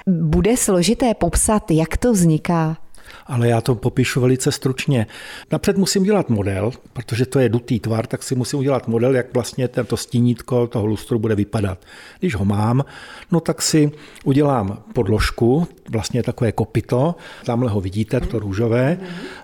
Bude 0.07 0.57
složité 0.57 1.13
popsat, 1.13 1.71
jak 1.71 1.97
to 1.97 2.13
vzniká? 2.13 2.82
Ale 3.25 3.47
já 3.47 3.61
to 3.61 3.75
popíšu 3.75 4.21
velice 4.21 4.51
stručně. 4.51 5.07
Napřed 5.51 5.77
musím 5.77 6.03
dělat 6.03 6.29
model, 6.29 6.71
protože 6.93 7.25
to 7.25 7.39
je 7.39 7.49
dutý 7.49 7.79
tvar, 7.79 8.07
tak 8.07 8.23
si 8.23 8.35
musím 8.35 8.59
udělat 8.59 8.87
model, 8.87 9.15
jak 9.15 9.33
vlastně 9.33 9.67
tento 9.67 9.97
stínítko 9.97 10.67
toho 10.67 10.85
lustru 10.85 11.19
bude 11.19 11.35
vypadat. 11.35 11.79
Když 12.19 12.35
ho 12.35 12.45
mám, 12.45 12.85
no 13.31 13.39
tak 13.39 13.61
si 13.61 13.91
udělám 14.23 14.83
podložku, 14.93 15.67
vlastně 15.89 16.23
takové 16.23 16.51
kopito, 16.51 17.15
tamhle 17.45 17.71
ho 17.71 17.81
vidíte, 17.81 18.19
to 18.19 18.39
růžové, 18.39 18.97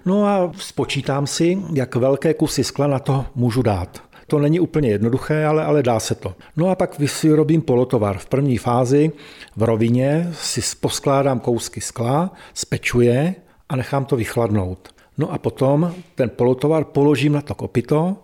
no 0.06 0.26
a 0.26 0.52
spočítám 0.58 1.28
si, 1.28 1.58
jak 1.74 1.96
velké 1.96 2.34
kusy 2.34 2.64
skla 2.64 2.88
na 2.88 3.00
to 3.00 3.26
můžu 3.36 3.62
dát. 3.62 4.10
To 4.28 4.40
není 4.40 4.60
úplně 4.60 4.90
jednoduché, 4.90 5.46
ale, 5.46 5.66
ale 5.66 5.84
dá 5.84 6.00
se 6.00 6.16
to. 6.16 6.36
No 6.58 6.70
a 6.70 6.76
pak 6.76 6.96
si 7.06 7.32
robím 7.32 7.62
polotovar. 7.62 8.18
V 8.18 8.26
první 8.26 8.58
fázi 8.58 9.12
v 9.56 9.64
rovině 9.64 10.30
si 10.34 10.62
poskládám 10.82 11.40
kousky 11.40 11.82
skla, 11.82 12.32
spečuje, 12.54 13.36
a 13.70 13.76
nechám 13.76 14.06
to 14.06 14.16
vychladnout. 14.16 14.90
No 15.18 15.32
a 15.32 15.38
potom 15.38 15.96
ten 16.16 16.30
polotovar 16.30 16.84
položím 16.84 17.34
na 17.34 17.42
to 17.42 17.56
kopito 17.56 18.18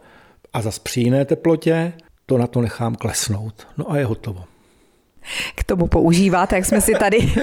a 0.54 0.62
za 0.62 0.72
při 0.84 1.02
jiné 1.02 1.26
teplotě 1.26 1.94
to 2.26 2.38
na 2.38 2.48
to 2.48 2.62
nechám 2.62 2.96
klesnout. 2.96 3.68
No 3.78 3.92
a 3.92 3.98
je 3.98 4.06
hotovo. 4.06 4.44
K 5.56 5.64
tomu 5.64 5.88
používáte, 5.88 6.56
jak 6.56 6.66
jsme 6.66 6.82
si 6.82 6.92
tady 6.92 7.18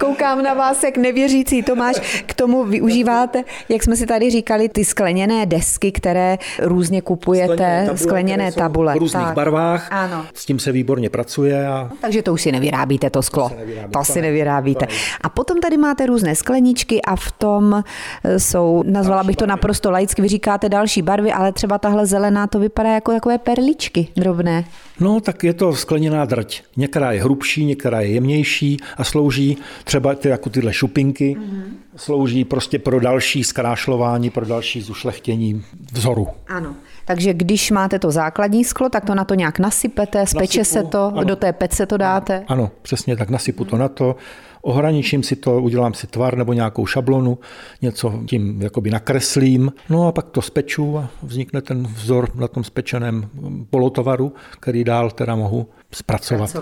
Koukám 0.00 0.42
na 0.42 0.54
vás, 0.54 0.82
jak 0.82 0.96
nevěřící 0.96 1.62
Tomáš, 1.62 2.22
k 2.26 2.34
tomu 2.34 2.64
využíváte, 2.64 3.44
jak 3.68 3.82
jsme 3.82 3.96
si 3.96 4.06
tady 4.06 4.30
říkali, 4.30 4.68
ty 4.68 4.84
skleněné 4.84 5.46
desky, 5.46 5.92
které 5.92 6.38
různě 6.58 7.02
kupujete, 7.02 7.90
skleněné 7.94 7.94
tabule. 7.94 7.96
Skleněné 7.96 8.52
tabule 8.52 8.94
v 8.94 8.98
různých 8.98 9.24
tak. 9.24 9.34
barvách, 9.34 9.88
ano. 9.92 10.26
s 10.34 10.44
tím 10.44 10.58
se 10.58 10.72
výborně 10.72 11.10
pracuje. 11.10 11.66
A... 11.66 11.90
Takže 12.00 12.22
to 12.22 12.32
už 12.32 12.42
si 12.42 12.52
nevyrábíte, 12.52 13.10
to 13.10 13.22
sklo. 13.22 13.48
To, 13.48 13.56
nevyrábí, 13.56 13.92
to 13.92 14.04
si 14.04 14.22
nevyrábíte. 14.22 14.86
A 15.20 15.28
potom 15.28 15.60
tady 15.60 15.76
máte 15.76 16.06
různé 16.06 16.34
skleničky 16.34 17.02
a 17.02 17.16
v 17.16 17.32
tom 17.32 17.82
e, 18.24 18.38
jsou, 18.38 18.82
nazvala 18.86 19.24
bych 19.24 19.36
to 19.36 19.46
naprosto 19.46 19.90
laicky, 19.90 20.22
vy 20.22 20.28
říkáte 20.28 20.68
další 20.68 21.02
barvy, 21.02 21.32
ale 21.32 21.52
třeba 21.52 21.78
tahle 21.78 22.06
zelená, 22.06 22.46
to 22.46 22.58
vypadá 22.58 22.90
jako 22.90 23.12
takové 23.12 23.38
perličky 23.38 24.08
drobné. 24.16 24.64
No, 25.00 25.20
tak 25.20 25.44
je 25.44 25.54
to 25.54 25.74
skleněná 25.74 26.24
drť. 26.24 26.62
Některá 26.76 27.12
je 27.12 27.22
hrubší, 27.22 27.64
některá 27.64 28.00
je 28.00 28.08
jemnější 28.08 28.76
a 28.96 29.04
slouží 29.04 29.58
třeba 29.84 30.14
ty, 30.14 30.28
jako 30.28 30.50
tyhle 30.50 30.72
šupinky, 30.72 31.36
mm-hmm. 31.38 31.62
slouží 31.96 32.44
prostě 32.44 32.78
pro 32.78 33.00
další 33.00 33.44
zkrášlování, 33.44 34.30
pro 34.30 34.46
další 34.46 34.80
zušlechtění 34.80 35.64
vzoru. 35.92 36.28
Ano. 36.48 36.74
Takže 37.04 37.34
když 37.34 37.70
máte 37.70 37.98
to 37.98 38.10
základní 38.10 38.64
sklo, 38.64 38.88
tak 38.88 39.04
to 39.04 39.14
na 39.14 39.24
to 39.24 39.34
nějak 39.34 39.58
nasypete, 39.58 40.26
speče 40.26 40.58
Nasypu, 40.58 40.74
se 40.74 40.82
to, 40.82 41.12
ano. 41.14 41.24
do 41.24 41.36
té 41.36 41.52
pece 41.52 41.86
to 41.86 41.96
dáte? 41.96 42.44
Ano, 42.48 42.70
přesně 42.82 43.16
tak, 43.16 43.30
nasypu 43.30 43.64
to 43.64 43.76
na 43.76 43.88
to, 43.88 44.16
ohraničím 44.62 45.22
si 45.22 45.36
to, 45.36 45.62
udělám 45.62 45.94
si 45.94 46.06
tvar 46.06 46.36
nebo 46.36 46.52
nějakou 46.52 46.86
šablonu, 46.86 47.38
něco 47.82 48.20
tím 48.26 48.62
jakoby 48.62 48.90
nakreslím, 48.90 49.72
no 49.90 50.06
a 50.06 50.12
pak 50.12 50.26
to 50.30 50.42
speču 50.42 50.98
a 50.98 51.08
vznikne 51.22 51.62
ten 51.62 51.86
vzor 51.86 52.28
na 52.34 52.48
tom 52.48 52.64
spečeném 52.64 53.28
polotovaru, 53.70 54.32
který 54.60 54.84
dál 54.84 55.10
teda 55.10 55.36
mohu 55.36 55.66
zpracovat. 55.92 56.56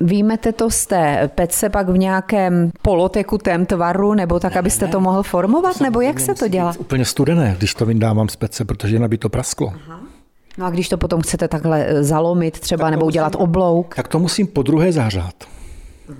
Výjmete 0.00 0.52
to 0.52 0.70
z 0.70 0.86
té 0.86 1.30
pece 1.34 1.68
pak 1.68 1.88
v 1.88 1.98
nějakém 1.98 2.70
polotekutém 2.82 3.66
tvaru, 3.66 4.14
nebo 4.14 4.40
tak, 4.40 4.54
ne, 4.54 4.58
abyste 4.58 4.86
ne. 4.86 4.92
to 4.92 5.00
mohl 5.00 5.22
formovat, 5.22 5.80
nebo 5.80 6.00
jak 6.00 6.20
se 6.20 6.34
to 6.34 6.48
dělá? 6.48 6.74
Úplně 6.78 7.04
studené, 7.04 7.54
když 7.58 7.74
to 7.74 7.86
vyndávám 7.86 8.28
z 8.28 8.36
pece, 8.36 8.64
protože 8.64 8.96
jinak 8.96 9.10
by 9.10 9.18
to 9.18 9.28
prasklo. 9.28 9.72
Aha. 9.86 10.00
No 10.58 10.66
a 10.66 10.70
když 10.70 10.88
to 10.88 10.96
potom 10.96 11.20
chcete 11.20 11.48
takhle 11.48 12.04
zalomit 12.04 12.60
třeba, 12.60 12.84
tak 12.84 12.90
nebo 12.90 13.06
udělat 13.06 13.32
musím, 13.32 13.44
oblouk? 13.44 13.94
Tak 13.94 14.08
to 14.08 14.18
musím 14.18 14.46
po 14.46 14.62
druhé 14.62 14.92
zahřát. 14.92 15.34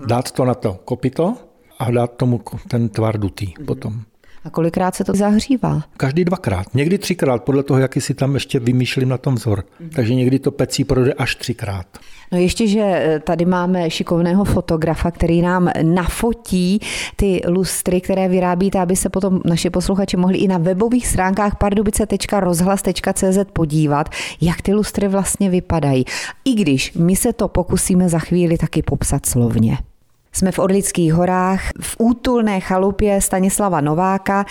Dát 0.07 0.31
to 0.31 0.45
na 0.45 0.55
to 0.55 0.75
kopito 0.85 1.35
a 1.79 1.91
dát 1.91 2.17
tomu 2.17 2.41
ten 2.69 2.89
tvar 2.89 3.19
dutý 3.19 3.47
uh-huh. 3.47 3.65
potom. 3.65 4.12
A 4.45 4.51
kolikrát 4.51 4.95
se 4.95 5.05
to 5.05 5.15
zahřívá? 5.15 5.83
Každý 5.97 6.25
dvakrát, 6.25 6.75
někdy 6.75 6.99
třikrát, 6.99 7.45
podle 7.45 7.63
toho, 7.63 7.81
jaký 7.81 8.01
si 8.01 8.15
tam 8.15 8.35
ještě 8.35 8.61
vymýšlím 8.61 9.09
na 9.09 9.19
tom 9.19 9.35
vzor. 9.35 9.65
Mm. 9.81 9.91
Takže 9.91 10.15
někdy 10.15 10.39
to 10.39 10.51
pecí 10.51 10.85
projde 10.85 11.13
až 11.13 11.37
třikrát. 11.37 11.87
No 12.33 12.39
ještě, 12.39 12.67
že 12.67 12.81
eh, 12.81 13.21
tady 13.21 13.45
máme 13.45 13.91
šikovného 13.91 14.45
fotografa, 14.45 15.11
který 15.11 15.43
nám 15.43 15.71
nafotí 15.83 16.81
ty 17.17 17.41
lustry, 17.49 18.01
které 18.01 18.29
vyrábíte, 18.29 18.79
aby 18.79 18.97
se 18.97 19.09
potom 19.09 19.41
naši 19.45 19.71
posluchači 19.71 20.17
mohli 20.17 20.39
i 20.39 20.49
na 20.49 20.59
webových 20.59 21.07
stránkách 21.07 21.59
pardubice.rozhlas.cz 21.59 23.39
podívat, 23.53 24.09
jak 24.41 24.63
ty 24.63 24.75
lustry 24.75 25.09
vlastně 25.09 25.51
vypadají. 25.51 26.05
I 26.45 26.55
když 26.55 26.93
my 26.95 27.17
se 27.17 27.33
to 27.33 27.49
pokusíme 27.49 28.09
za 28.09 28.19
chvíli 28.19 28.59
taky 28.59 28.83
popsat 28.83 29.27
slovně. 29.27 29.79
Jsme 30.33 30.53
v 30.53 30.59
Orlických 30.59 31.13
horách 31.13 31.61
v 31.81 31.97
útulné 31.99 32.61
chalupě 32.61 33.21
Stanislava 33.21 33.81
Nováka, 33.81 34.47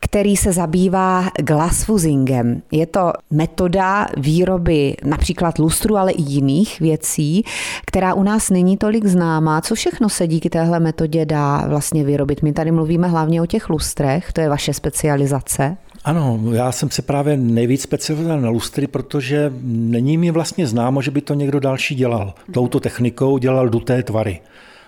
který 0.00 0.36
se 0.36 0.52
zabývá 0.52 1.24
glasfusingem. 1.42 2.62
Je 2.72 2.86
to 2.86 3.12
metoda 3.30 4.06
výroby 4.16 4.96
například 5.04 5.58
lustru, 5.58 5.96
ale 5.96 6.12
i 6.12 6.22
jiných 6.22 6.80
věcí, 6.80 7.44
která 7.86 8.14
u 8.14 8.22
nás 8.22 8.50
není 8.50 8.76
tolik 8.76 9.06
známá. 9.06 9.60
Co 9.60 9.74
všechno 9.74 10.08
se 10.08 10.26
díky 10.26 10.50
téhle 10.50 10.80
metodě 10.80 11.26
dá 11.26 11.66
vlastně 11.68 12.04
vyrobit? 12.04 12.42
My 12.42 12.52
tady 12.52 12.70
mluvíme 12.70 13.08
hlavně 13.08 13.42
o 13.42 13.46
těch 13.46 13.70
lustrech, 13.70 14.32
to 14.32 14.40
je 14.40 14.48
vaše 14.48 14.72
specializace. 14.72 15.76
Ano, 16.04 16.40
já 16.52 16.72
jsem 16.72 16.90
se 16.90 17.02
právě 17.02 17.36
nejvíc 17.36 17.82
specializoval 17.82 18.40
na 18.40 18.48
lustry, 18.48 18.86
protože 18.86 19.52
není 19.62 20.18
mi 20.18 20.30
vlastně 20.30 20.66
známo, 20.66 21.02
že 21.02 21.10
by 21.10 21.20
to 21.20 21.34
někdo 21.34 21.60
další 21.60 21.94
dělal. 21.94 22.34
Touto 22.52 22.80
technikou 22.80 23.38
dělal 23.38 23.68
duté 23.68 24.02
tvary. 24.02 24.40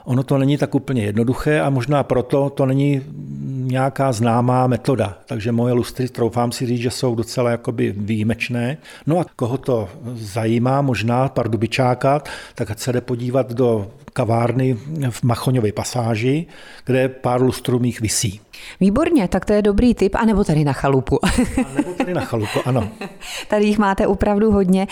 Ono 0.07 0.23
to 0.23 0.39
není 0.39 0.59
tak 0.59 0.75
úplně 0.75 1.05
jednoduché 1.05 1.61
a 1.61 1.71
možná 1.71 2.03
proto 2.03 2.51
to 2.51 2.67
není 2.67 3.03
nějaká 3.49 4.13
známá 4.13 4.67
metoda. 4.67 5.19
Takže 5.27 5.53
moje 5.53 5.73
lustry, 5.75 6.09
troufám 6.09 6.53
si 6.53 6.67
říct, 6.67 6.81
že 6.81 6.91
jsou 6.91 7.15
docela 7.15 7.51
jakoby 7.51 7.95
výjimečné. 7.97 8.79
No 9.07 9.19
a 9.19 9.27
koho 9.37 9.59
to 9.59 9.89
zajímá, 10.15 10.83
možná 10.83 11.29
pardubičáka, 11.29 12.23
tak 12.55 12.79
se 12.79 12.93
jde 12.93 13.01
podívat 13.01 13.53
do 13.53 13.91
kavárny 14.17 14.77
v 15.11 15.23
Machoňově 15.23 15.73
pasáži, 15.73 16.47
kde 16.85 17.09
pár 17.09 17.43
lustrů 17.43 17.79
mých 17.79 18.01
visí. 18.01 18.41
Výborně, 18.81 19.29
tak 19.29 19.45
to 19.45 19.53
je 19.53 19.63
dobrý 19.63 19.95
tip, 19.95 20.15
anebo 20.15 20.45
tady 20.45 20.65
na 20.65 20.73
chalupu. 20.73 21.25
A 21.25 21.29
nebo 21.77 21.93
tady 21.93 22.15
na 22.15 22.21
chalupu, 22.21 22.59
ano. 22.65 22.89
Tady 23.49 23.65
jich 23.65 23.79
máte 23.79 24.07
opravdu 24.07 24.51
hodně. 24.51 24.87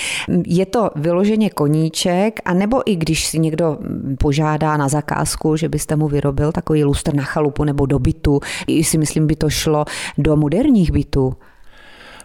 Je 0.47 0.67
to 0.67 0.91
vyloženě 0.97 1.51
koníček, 1.51 2.41
anebo 2.45 2.91
i 2.91 2.97
když 2.97 3.27
si 3.27 3.39
někdo 3.39 3.79
požádá 4.19 4.77
na 4.77 4.89
zakázku, 4.89 5.57
že 5.57 5.69
byste 5.69 5.97
mu 5.97 6.09
vyrobil 6.09 6.53
takový 6.53 6.85
lustr 6.85 7.15
na 7.15 7.25
chalupu 7.25 7.65
nebo 7.65 7.87
do 7.87 7.99
bytu, 7.99 8.41
i 8.67 8.85
si 8.85 8.99
myslím, 8.99 9.27
by 9.27 9.37
to 9.37 9.51
šlo 9.51 9.85
do 10.19 10.37
moderních 10.37 10.91
bytů. 10.93 11.37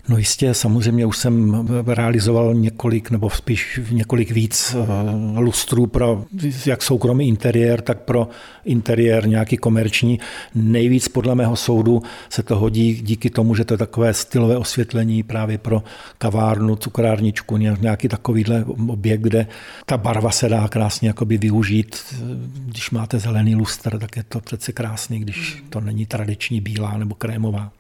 No 0.10 0.18
jistě, 0.18 0.54
samozřejmě 0.54 1.06
už 1.06 1.18
jsem 1.18 1.68
realizoval 1.88 2.54
několik 2.54 3.12
nebo 3.12 3.30
spíš 3.30 3.80
několik 3.92 4.32
víc 4.32 4.76
eh, 4.76 5.40
lustrů 5.40 5.88
pro 5.88 6.26
jak 6.66 6.84
soukromý 6.84 7.28
interiér, 7.28 7.82
tak 7.82 8.00
pro 8.00 8.30
interiér 8.66 9.28
nějaký 9.28 9.58
komerční. 9.58 10.20
Nejvíc 10.56 11.08
podle 11.08 11.36
mého 11.36 11.56
soudu 11.56 12.02
se 12.30 12.44
to 12.44 12.56
hodí 12.56 12.94
díky 12.94 13.30
tomu, 13.30 13.56
že 13.56 13.66
to 13.66 13.74
je 13.74 13.78
takové 13.78 14.14
stylové 14.14 14.58
osvětlení 14.58 15.24
právě 15.24 15.58
pro 15.58 15.84
kavárnu, 16.18 16.76
cukrárničku, 16.76 17.58
nějaký 17.58 18.08
takovýhle 18.08 18.66
objekt, 18.88 19.22
kde 19.22 19.48
ta 19.86 19.98
barva 19.98 20.32
se 20.32 20.50
dá 20.50 20.68
krásně 20.68 21.08
jakoby 21.08 21.38
využít. 21.38 21.96
Když 22.66 22.92
máte 22.92 23.20
zelený 23.20 23.56
lustr, 23.56 24.00
tak 24.00 24.18
je 24.18 24.24
to 24.24 24.40
přece 24.40 24.72
krásný, 24.72 25.20
když 25.20 25.64
to 25.70 25.82
není 25.82 26.06
tradiční 26.06 26.62
bílá 26.62 26.98
nebo 26.98 27.16
krémová. 27.16 27.72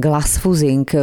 Glass 0.00 0.36
fusing, 0.36 0.94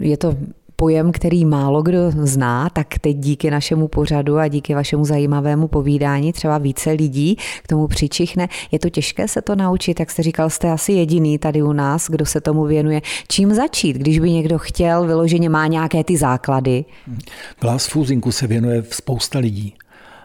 je 0.00 0.16
to 0.16 0.36
pojem, 0.76 1.12
který 1.12 1.44
málo 1.44 1.82
kdo 1.82 1.98
zná, 2.10 2.68
tak 2.68 2.98
teď 3.00 3.16
díky 3.16 3.50
našemu 3.50 3.88
pořadu 3.88 4.38
a 4.38 4.48
díky 4.48 4.74
vašemu 4.74 5.04
zajímavému 5.04 5.68
povídání 5.68 6.32
třeba 6.32 6.58
více 6.58 6.90
lidí 6.90 7.36
k 7.62 7.68
tomu 7.68 7.86
přičichne. 7.86 8.48
Je 8.70 8.78
to 8.78 8.90
těžké 8.90 9.28
se 9.28 9.42
to 9.42 9.56
naučit, 9.56 10.00
jak 10.00 10.10
jste 10.10 10.22
říkal, 10.22 10.50
jste 10.50 10.70
asi 10.70 10.92
jediný 10.92 11.38
tady 11.38 11.62
u 11.62 11.72
nás, 11.72 12.10
kdo 12.10 12.26
se 12.26 12.40
tomu 12.40 12.64
věnuje. 12.64 13.00
Čím 13.28 13.54
začít, 13.54 13.96
když 13.96 14.18
by 14.18 14.30
někdo 14.30 14.58
chtěl, 14.58 15.06
vyloženě 15.06 15.48
má 15.48 15.66
nějaké 15.66 16.04
ty 16.04 16.16
základy? 16.16 16.84
Glass 17.60 17.86
fusingu 17.86 18.32
se 18.32 18.46
věnuje 18.46 18.84
spousta 18.90 19.38
lidí 19.38 19.74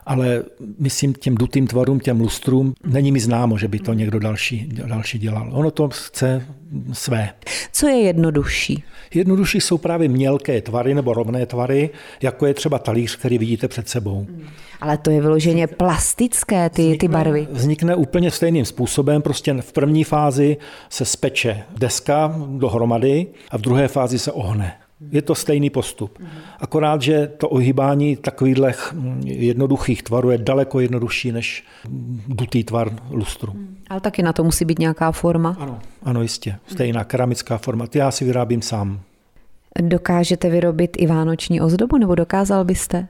ale 0.08 0.42
myslím 0.78 1.14
těm 1.14 1.34
dutým 1.34 1.66
tvarům, 1.66 2.00
těm 2.00 2.20
lustrům, 2.20 2.74
není 2.86 3.12
mi 3.12 3.20
známo, 3.20 3.58
že 3.58 3.68
by 3.68 3.78
to 3.78 3.92
někdo 3.92 4.18
další, 4.18 4.68
další 4.72 5.18
dělal. 5.18 5.50
Ono 5.52 5.70
to 5.70 5.88
chce 5.88 6.46
své. 6.92 7.30
Co 7.72 7.88
je 7.88 7.96
jednodušší? 7.96 8.84
Jednodušší 9.14 9.60
jsou 9.60 9.78
právě 9.78 10.08
mělké 10.08 10.60
tvary 10.60 10.94
nebo 10.94 11.14
rovné 11.14 11.46
tvary, 11.46 11.90
jako 12.22 12.46
je 12.46 12.54
třeba 12.54 12.78
talíř, 12.78 13.16
který 13.16 13.38
vidíte 13.38 13.68
před 13.68 13.88
sebou. 13.88 14.26
Ale 14.80 14.98
to 14.98 15.10
je 15.10 15.20
vyloženě 15.20 15.66
plastické, 15.66 16.70
ty, 16.70 16.82
vznikne, 16.82 16.98
ty 16.98 17.08
barvy. 17.08 17.48
Vznikne 17.50 17.94
úplně 17.94 18.30
stejným 18.30 18.64
způsobem, 18.64 19.22
prostě 19.22 19.54
v 19.60 19.72
první 19.72 20.04
fázi 20.04 20.56
se 20.88 21.04
speče 21.04 21.62
deska 21.78 22.34
dohromady 22.46 23.26
a 23.50 23.58
v 23.58 23.60
druhé 23.60 23.88
fázi 23.88 24.18
se 24.18 24.32
ohne. 24.32 24.74
Je 25.10 25.22
to 25.22 25.34
stejný 25.34 25.70
postup. 25.70 26.18
Akorát, 26.60 27.02
že 27.02 27.26
to 27.26 27.48
ohýbání 27.48 28.16
takových 28.16 28.56
jednoduchých 29.24 30.02
tvarů 30.02 30.30
je 30.30 30.38
daleko 30.38 30.80
jednodušší 30.80 31.32
než 31.32 31.64
dutý 32.28 32.64
tvar 32.64 32.96
lustru. 33.10 33.52
Ale 33.90 34.00
taky 34.00 34.22
na 34.22 34.32
to 34.32 34.44
musí 34.44 34.64
být 34.64 34.78
nějaká 34.78 35.12
forma. 35.12 35.56
Ano, 35.58 35.78
ano 36.02 36.22
jistě. 36.22 36.56
Stejná 36.66 37.04
keramická 37.04 37.58
forma. 37.58 37.86
Ty 37.86 37.98
já 37.98 38.10
si 38.10 38.24
vyrábím 38.24 38.62
sám. 38.62 39.00
Dokážete 39.80 40.50
vyrobit 40.50 40.90
i 40.98 41.06
vánoční 41.06 41.60
ozdobu, 41.60 41.98
nebo 41.98 42.14
dokázal 42.14 42.64
byste? 42.64 43.08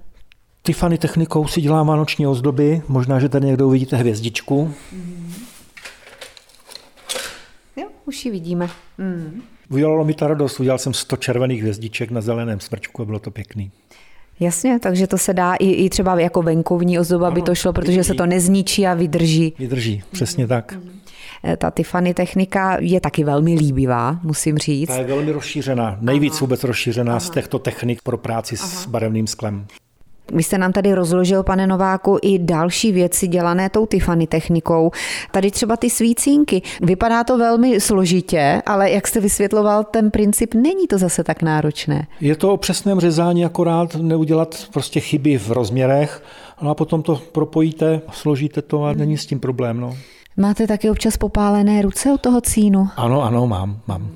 Tiffany 0.62 0.98
technikou 0.98 1.46
si 1.46 1.60
dělám 1.60 1.86
vánoční 1.86 2.26
ozdoby. 2.26 2.82
Možná, 2.88 3.20
že 3.20 3.28
tady 3.28 3.46
někdo 3.46 3.66
uvidíte 3.66 3.96
hvězdičku. 3.96 4.74
Jo, 7.76 7.88
už 8.04 8.24
ji 8.24 8.30
vidíme. 8.30 8.68
Mm. 8.98 9.42
Udělalo 9.70 10.04
mi 10.04 10.14
to 10.14 10.28
radost, 10.28 10.60
udělal 10.60 10.78
jsem 10.78 10.94
100 10.94 11.16
červených 11.16 11.60
hvězdiček 11.60 12.10
na 12.10 12.20
zeleném 12.20 12.60
smrčku 12.60 13.02
a 13.02 13.04
bylo 13.04 13.18
to 13.18 13.30
pěkný. 13.30 13.70
Jasně, 14.40 14.78
takže 14.78 15.06
to 15.06 15.18
se 15.18 15.34
dá 15.34 15.54
i, 15.54 15.70
i 15.70 15.90
třeba 15.90 16.20
jako 16.20 16.42
venkovní 16.42 16.98
ozdoba 16.98 17.26
ano, 17.26 17.34
by 17.34 17.42
to 17.42 17.54
šlo, 17.54 17.72
protože 17.72 17.90
vydrží. 17.92 18.08
se 18.08 18.14
to 18.14 18.26
nezničí 18.26 18.86
a 18.86 18.94
vydrží. 18.94 19.54
Vydrží, 19.58 20.02
přesně 20.12 20.44
mm. 20.44 20.48
tak. 20.48 20.72
Mm. 20.72 20.98
Ta 21.58 21.70
Tiffany 21.70 22.14
technika 22.14 22.76
je 22.80 23.00
taky 23.00 23.24
velmi 23.24 23.54
líbivá, 23.54 24.20
musím 24.22 24.58
říct. 24.58 24.88
Ta 24.88 24.94
je 24.96 25.04
velmi 25.04 25.32
rozšířená, 25.32 25.98
nejvíc 26.00 26.32
Aha. 26.32 26.40
vůbec 26.40 26.64
rozšířená 26.64 27.12
Aha. 27.12 27.20
z 27.20 27.30
těchto 27.30 27.58
technik 27.58 28.02
pro 28.02 28.18
práci 28.18 28.56
Aha. 28.60 28.68
s 28.68 28.86
barevným 28.86 29.26
sklem. 29.26 29.66
Vy 30.32 30.42
jste 30.42 30.58
nám 30.58 30.72
tady 30.72 30.94
rozložil, 30.94 31.42
pane 31.42 31.66
Nováku, 31.66 32.18
i 32.22 32.38
další 32.38 32.92
věci 32.92 33.28
dělané 33.28 33.70
tou 33.70 33.86
Tiffany 33.86 34.26
technikou. 34.26 34.90
Tady 35.30 35.50
třeba 35.50 35.76
ty 35.76 35.90
svícínky. 35.90 36.62
Vypadá 36.82 37.24
to 37.24 37.38
velmi 37.38 37.80
složitě, 37.80 38.62
ale 38.66 38.90
jak 38.90 39.08
jste 39.08 39.20
vysvětloval, 39.20 39.84
ten 39.84 40.10
princip 40.10 40.54
není 40.54 40.86
to 40.86 40.98
zase 40.98 41.24
tak 41.24 41.42
náročné. 41.42 42.06
Je 42.20 42.36
to 42.36 42.52
o 42.52 42.56
přesném 42.56 43.00
řezání, 43.00 43.44
akorát 43.44 43.94
neudělat 43.94 44.66
prostě 44.72 45.00
chyby 45.00 45.38
v 45.38 45.50
rozměrech, 45.50 46.22
no 46.62 46.70
a 46.70 46.74
potom 46.74 47.02
to 47.02 47.20
propojíte, 47.32 48.00
složíte 48.12 48.62
to 48.62 48.84
a 48.84 48.92
není 48.92 49.18
s 49.18 49.26
tím 49.26 49.40
problém. 49.40 49.80
No. 49.80 49.96
Máte 50.36 50.66
taky 50.66 50.90
občas 50.90 51.16
popálené 51.16 51.82
ruce 51.82 52.12
od 52.12 52.20
toho 52.20 52.40
cínu? 52.40 52.88
Ano, 52.96 53.22
ano, 53.22 53.46
mám, 53.46 53.80
mám. 53.86 54.10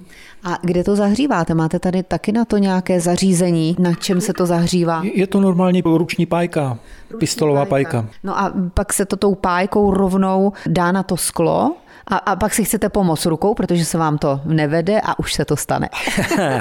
A 0.45 0.59
kde 0.63 0.85
to 0.85 0.97
zahříváte? 0.97 1.55
Máte 1.55 1.79
tady 1.79 2.03
taky 2.03 2.33
na 2.33 2.45
to 2.45 2.59
nějaké 2.59 3.01
zařízení? 3.01 3.77
Na 3.79 3.95
čem 3.95 4.21
se 4.21 4.33
to 4.33 4.47
zahřívá? 4.47 5.03
Je 5.15 5.27
to 5.27 5.41
normálně 5.41 5.83
ruční 5.85 6.27
pájka, 6.27 6.79
ruční 7.11 7.19
pistolová 7.19 7.65
pájka. 7.65 8.03
pájka. 8.03 8.15
No 8.25 8.39
a 8.39 8.53
pak 8.75 8.93
se 8.93 9.05
to 9.05 9.17
tou 9.17 9.35
pájkou 9.35 9.95
rovnou 9.95 10.53
dá 10.67 10.93
na 10.93 11.03
to 11.03 11.17
sklo? 11.17 11.75
A, 12.07 12.17
a 12.17 12.37
pak 12.37 12.55
si 12.55 12.65
chcete 12.65 12.89
pomoct 12.89 13.27
rukou, 13.27 13.55
protože 13.55 13.85
se 13.85 13.99
vám 13.99 14.19
to 14.19 14.41
nevede 14.45 15.01
a 15.01 15.19
už 15.19 15.33
se 15.33 15.45
to 15.45 15.57
stane. 15.57 15.89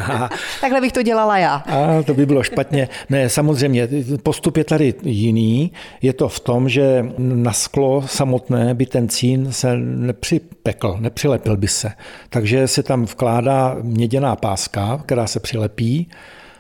Takhle 0.62 0.82
bych 0.82 0.92
to 0.92 1.04
dělala 1.04 1.38
já. 1.38 1.56
A 1.56 2.04
to 2.06 2.14
by 2.14 2.26
bylo 2.26 2.44
špatně. 2.44 2.90
Ne, 3.10 3.30
samozřejmě, 3.30 3.88
postup 4.24 4.58
je 4.58 4.64
tady 4.64 4.94
jiný. 5.04 5.72
Je 6.02 6.14
to 6.14 6.30
v 6.30 6.40
tom, 6.40 6.70
že 6.70 7.06
na 7.18 7.54
sklo 7.54 8.04
samotné 8.08 8.74
by 8.74 8.86
ten 8.86 9.10
cín 9.10 9.52
se 9.52 9.78
nepřipekl, 9.78 10.98
nepřilepil 11.00 11.58
by 11.58 11.68
se. 11.68 11.92
Takže 12.30 12.68
se 12.68 12.84
tam 12.84 13.06
vkládá 13.06 13.78
měděná 13.82 14.36
páska, 14.36 15.02
která 15.06 15.28
se 15.28 15.40
přilepí 15.40 16.08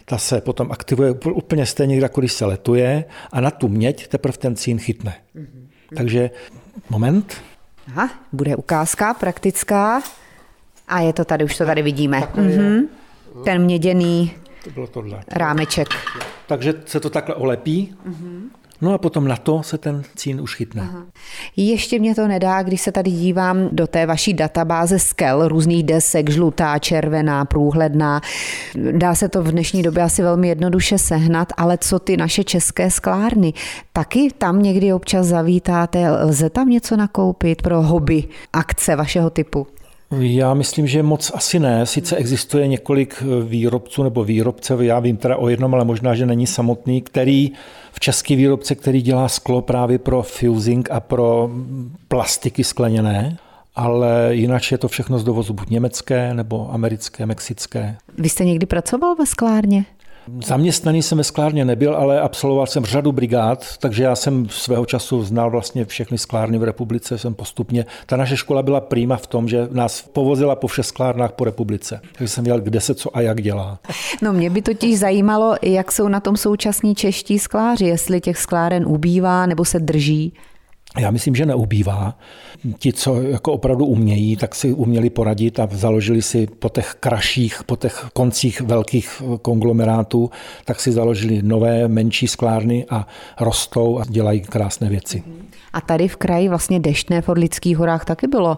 ta 0.05 0.17
se 0.17 0.41
potom 0.41 0.71
aktivuje 0.71 1.11
úplně 1.33 1.65
stejně, 1.65 1.99
jako 1.99 2.21
když 2.21 2.33
se 2.33 2.45
letuje 2.45 3.05
a 3.31 3.41
na 3.41 3.51
tu 3.51 3.67
měď 3.67 4.07
teprve 4.07 4.37
ten 4.37 4.55
cín 4.55 4.79
chytne. 4.79 5.15
Mm-hmm. 5.35 5.95
Takže 5.95 6.29
moment. 6.89 7.41
Aha, 7.95 8.09
bude 8.31 8.55
ukázka 8.55 9.13
praktická. 9.13 10.01
A 10.87 10.99
je 10.99 11.13
to 11.13 11.25
tady, 11.25 11.43
už 11.43 11.57
to 11.57 11.65
tady 11.65 11.81
vidíme. 11.81 12.23
Mhm. 12.35 12.87
Ten 13.45 13.61
měděný 13.63 14.33
to 14.63 14.69
bylo 14.69 14.87
tohle. 14.87 15.23
rámeček. 15.27 15.87
Takže 16.47 16.73
se 16.85 16.99
to 16.99 17.09
takhle 17.09 17.35
olepí. 17.35 17.95
Mhm. 18.05 18.49
No 18.81 18.93
a 18.93 18.97
potom 18.97 19.27
na 19.27 19.35
to 19.35 19.63
se 19.63 19.77
ten 19.77 20.03
cín 20.15 20.41
už 20.41 20.55
chytne. 20.55 20.81
Aha. 20.81 21.05
Ještě 21.55 21.99
mě 21.99 22.15
to 22.15 22.27
nedá, 22.27 22.63
když 22.63 22.81
se 22.81 22.91
tady 22.91 23.11
dívám 23.11 23.69
do 23.71 23.87
té 23.87 24.05
vaší 24.05 24.33
databáze 24.33 24.99
skel, 24.99 25.47
různých 25.47 25.83
desek, 25.83 26.29
žlutá, 26.29 26.79
červená, 26.79 27.45
průhledná. 27.45 28.21
Dá 28.91 29.15
se 29.15 29.29
to 29.29 29.43
v 29.43 29.51
dnešní 29.51 29.83
době 29.83 30.03
asi 30.03 30.23
velmi 30.23 30.47
jednoduše 30.47 30.97
sehnat, 30.97 31.53
ale 31.57 31.77
co 31.77 31.99
ty 31.99 32.17
naše 32.17 32.43
české 32.43 32.91
sklárny? 32.91 33.53
Taky 33.93 34.29
tam 34.37 34.61
někdy 34.61 34.93
občas 34.93 35.27
zavítáte, 35.27 36.11
lze 36.11 36.49
tam 36.49 36.69
něco 36.69 36.97
nakoupit 36.97 37.61
pro 37.61 37.81
hobby, 37.81 38.23
akce 38.53 38.95
vašeho 38.95 39.29
typu? 39.29 39.67
Já 40.19 40.53
myslím, 40.53 40.87
že 40.87 41.03
moc 41.03 41.31
asi 41.35 41.59
ne. 41.59 41.85
Sice 41.85 42.15
existuje 42.15 42.67
několik 42.67 43.23
výrobců 43.45 44.03
nebo 44.03 44.23
výrobce, 44.23 44.77
já 44.79 44.99
vím 44.99 45.17
teda 45.17 45.37
o 45.37 45.49
jednom, 45.49 45.73
ale 45.73 45.85
možná, 45.85 46.15
že 46.15 46.25
není 46.25 46.47
samotný, 46.47 47.01
který 47.01 47.51
v 47.91 47.99
český 47.99 48.35
výrobce, 48.35 48.75
který 48.75 49.01
dělá 49.01 49.27
sklo 49.27 49.61
právě 49.61 49.99
pro 49.99 50.23
fusing 50.23 50.91
a 50.91 50.99
pro 50.99 51.49
plastiky 52.07 52.63
skleněné, 52.63 53.37
ale 53.75 54.35
jinak 54.35 54.71
je 54.71 54.77
to 54.77 54.87
všechno 54.87 55.19
z 55.19 55.23
dovozu 55.23 55.53
buď 55.53 55.69
německé 55.69 56.33
nebo 56.33 56.73
americké, 56.73 57.25
mexické. 57.25 57.97
Vy 58.17 58.29
jste 58.29 58.45
někdy 58.45 58.65
pracoval 58.65 59.15
ve 59.15 59.25
sklárně? 59.25 59.85
Zaměstnaný 60.45 61.03
jsem 61.03 61.17
ve 61.17 61.23
sklárně 61.23 61.65
nebyl, 61.65 61.95
ale 61.95 62.21
absolvoval 62.21 62.67
jsem 62.67 62.85
řadu 62.85 63.11
brigád, 63.11 63.77
takže 63.77 64.03
já 64.03 64.15
jsem 64.15 64.49
svého 64.49 64.85
času 64.85 65.23
znal 65.23 65.51
vlastně 65.51 65.85
všechny 65.85 66.17
sklárny 66.17 66.57
v 66.57 66.63
republice, 66.63 67.17
jsem 67.17 67.33
postupně. 67.33 67.85
Ta 68.05 68.17
naše 68.17 68.37
škola 68.37 68.63
byla 68.63 68.81
prýma 68.81 69.17
v 69.17 69.27
tom, 69.27 69.47
že 69.47 69.67
nás 69.71 70.01
povozila 70.01 70.55
po 70.55 70.67
všech 70.67 70.85
sklárnách 70.85 71.31
po 71.31 71.43
republice. 71.43 72.01
Takže 72.17 72.33
jsem 72.33 72.43
věděl, 72.43 72.61
kde 72.61 72.81
se 72.81 72.95
co 72.95 73.17
a 73.17 73.21
jak 73.21 73.41
dělá. 73.41 73.79
No 74.21 74.33
mě 74.33 74.49
by 74.49 74.61
totiž 74.61 74.99
zajímalo, 74.99 75.55
jak 75.61 75.91
jsou 75.91 76.07
na 76.07 76.19
tom 76.19 76.37
současní 76.37 76.95
čeští 76.95 77.39
skláři, 77.39 77.85
jestli 77.85 78.21
těch 78.21 78.37
skláren 78.37 78.85
ubývá 78.87 79.45
nebo 79.45 79.65
se 79.65 79.79
drží. 79.79 80.33
Já 80.99 81.11
myslím, 81.11 81.35
že 81.35 81.45
neubývá. 81.45 82.17
Ti, 82.79 82.93
co 82.93 83.21
jako 83.21 83.53
opravdu 83.53 83.85
umějí, 83.85 84.35
tak 84.35 84.55
si 84.55 84.73
uměli 84.73 85.09
poradit 85.09 85.59
a 85.59 85.67
založili 85.71 86.21
si 86.21 86.47
po 86.47 86.69
těch 86.69 86.95
kraších, 86.99 87.63
po 87.63 87.75
těch 87.75 88.09
koncích 88.13 88.61
velkých 88.61 89.21
konglomerátů, 89.41 90.29
tak 90.65 90.79
si 90.79 90.91
založili 90.91 91.41
nové, 91.41 91.87
menší 91.87 92.27
sklárny 92.27 92.85
a 92.89 93.07
rostou 93.39 93.99
a 93.99 94.03
dělají 94.09 94.41
krásné 94.41 94.89
věci. 94.89 95.23
A 95.73 95.81
tady 95.81 96.07
v 96.07 96.15
kraji 96.15 96.49
vlastně 96.49 96.79
Deštné 96.79 97.21
v 97.21 97.29
Orlických 97.29 97.77
horách 97.77 98.05
taky 98.05 98.27
bylo, 98.27 98.57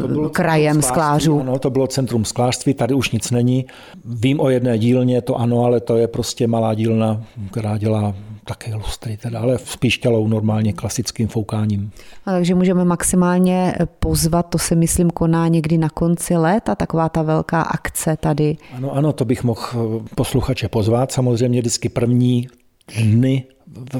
to 0.00 0.08
bylo 0.08 0.30
krajem 0.30 0.82
sklářů. 0.82 1.40
Ano, 1.40 1.58
to 1.58 1.70
bylo 1.70 1.86
centrum 1.86 2.24
sklářství, 2.24 2.74
tady 2.74 2.94
už 2.94 3.10
nic 3.10 3.30
není. 3.30 3.66
Vím 4.04 4.40
o 4.40 4.50
jedné 4.50 4.78
dílně, 4.78 5.22
to 5.22 5.36
ano, 5.36 5.64
ale 5.64 5.80
to 5.80 5.96
je 5.96 6.08
prostě 6.08 6.46
malá 6.46 6.74
dílna, 6.74 7.22
která 7.50 7.78
dělá 7.78 8.14
také 8.44 8.74
lustry, 8.74 9.16
teda, 9.16 9.40
ale 9.40 9.58
spíš 9.58 9.98
tělou 9.98 10.28
normálně 10.28 10.72
klasickým 10.72 11.28
foukáním. 11.28 11.90
A 12.26 12.30
takže 12.30 12.54
můžeme 12.54 12.84
maximálně 12.84 13.74
pozvat, 13.98 14.46
to 14.46 14.58
se 14.58 14.74
myslím 14.74 15.10
koná 15.10 15.48
někdy 15.48 15.78
na 15.78 15.88
konci 15.88 16.36
léta, 16.36 16.74
taková 16.74 17.08
ta 17.08 17.22
velká 17.22 17.62
akce 17.62 18.16
tady. 18.20 18.56
Ano, 18.76 18.92
ano, 18.92 19.12
to 19.12 19.24
bych 19.24 19.44
mohl 19.44 20.02
posluchače 20.14 20.68
pozvat. 20.68 21.12
Samozřejmě 21.12 21.60
vždycky 21.60 21.88
první 21.88 22.48
dny 23.02 23.44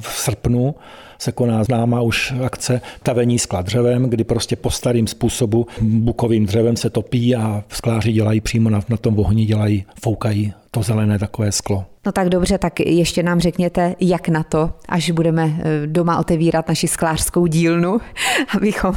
v 0.01 0.09
srpnu 0.09 0.75
se 1.23 1.33
koná 1.33 1.65
známá 1.65 2.01
už 2.01 2.33
akce 2.45 2.81
tavení 3.03 3.39
skla 3.39 3.63
dřevem, 3.63 4.11
kdy 4.11 4.25
prostě 4.25 4.57
po 4.57 4.71
starým 4.71 5.07
způsobu 5.07 5.67
bukovým 5.81 6.47
dřevem 6.47 6.77
se 6.77 6.91
topí 6.91 7.37
a 7.37 7.65
skláři 7.69 8.13
dělají 8.13 8.41
přímo 8.41 8.71
na, 8.71 8.81
na 8.89 8.97
tom 8.97 9.19
ohni, 9.19 9.45
dělají, 9.45 9.85
foukají 10.01 10.53
to 10.75 10.83
zelené 10.83 11.19
takové 11.19 11.53
sklo. 11.53 11.85
No 12.07 12.13
tak 12.13 12.29
dobře, 12.29 12.59
tak 12.59 12.81
ještě 12.81 13.23
nám 13.23 13.41
řekněte, 13.41 13.95
jak 14.01 14.29
na 14.29 14.43
to, 14.43 14.71
až 14.89 15.11
budeme 15.11 15.53
eh, 15.59 15.87
doma 15.87 16.19
otevírat 16.19 16.69
naši 16.69 16.89
sklářskou 16.89 17.47
dílnu, 17.47 17.99
abychom 18.57 18.95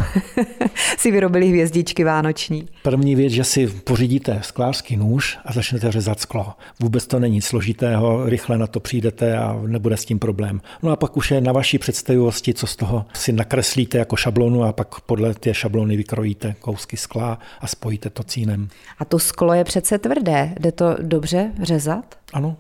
si 0.98 1.12
vyrobili 1.12 1.48
hvězdičky 1.48 2.04
vánoční. 2.04 2.68
První 2.84 3.16
věc, 3.16 3.34
že 3.34 3.44
si 3.44 3.68
pořídíte 3.68 4.40
sklářský 4.42 4.98
nůž 4.98 5.38
a 5.46 5.54
začnete 5.54 5.92
řezat 5.92 6.20
sklo. 6.20 6.54
Vůbec 6.80 7.08
to 7.08 7.20
není 7.20 7.42
složitého, 7.42 8.26
rychle 8.26 8.58
na 8.58 8.68
to 8.68 8.80
přijdete 8.80 9.38
a 9.38 9.62
nebude 9.68 9.98
s 9.98 10.06
tím 10.06 10.20
problém. 10.20 10.62
No 10.84 10.92
a 10.92 10.96
pak 10.96 11.18
už 11.18 11.32
je 11.32 11.42
na 11.42 11.52
vaší 11.52 11.78
představivosti, 12.16 12.54
co 12.54 12.68
z 12.68 12.76
toho 12.76 13.06
si 13.14 13.32
nakreslíte 13.32 13.98
jako 13.98 14.16
šablonu 14.16 14.64
a 14.64 14.74
pak 14.74 15.02
podle 15.02 15.34
té 15.34 15.54
šablony 15.54 15.98
vykrojíte 15.98 16.56
kousky 16.60 16.98
skla 16.98 17.40
a 17.62 17.68
spojíte 17.68 18.10
to 18.10 18.24
cínem. 18.24 18.70
A 19.00 19.06
to 19.06 19.20
sklo 19.20 19.54
je 19.54 19.64
přece 19.64 19.98
tvrdé, 19.98 20.56
jde 20.60 20.72
to 20.72 20.96
dobře 21.02 21.52
řezat? 21.62 22.16
Ano, 22.34 22.58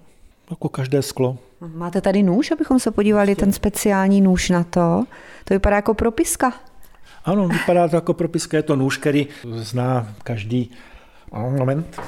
jako 0.49 0.69
každé 0.69 1.01
sklo. 1.01 1.37
Máte 1.75 2.01
tady 2.01 2.23
nůž, 2.23 2.51
abychom 2.51 2.79
se 2.79 2.91
podívali, 2.91 3.35
ten 3.35 3.51
speciální 3.51 4.21
nůž 4.21 4.49
na 4.49 4.63
to? 4.63 5.03
To 5.45 5.53
vypadá 5.53 5.75
jako 5.75 5.93
propiska. 5.93 6.53
Ano, 7.25 7.47
vypadá 7.47 7.87
to 7.87 7.95
jako 7.95 8.13
propiska, 8.13 8.57
je 8.57 8.63
to 8.63 8.75
nůž, 8.75 8.97
který 8.97 9.27
zná 9.55 10.07
každý 10.23 10.71
moment. 11.31 12.01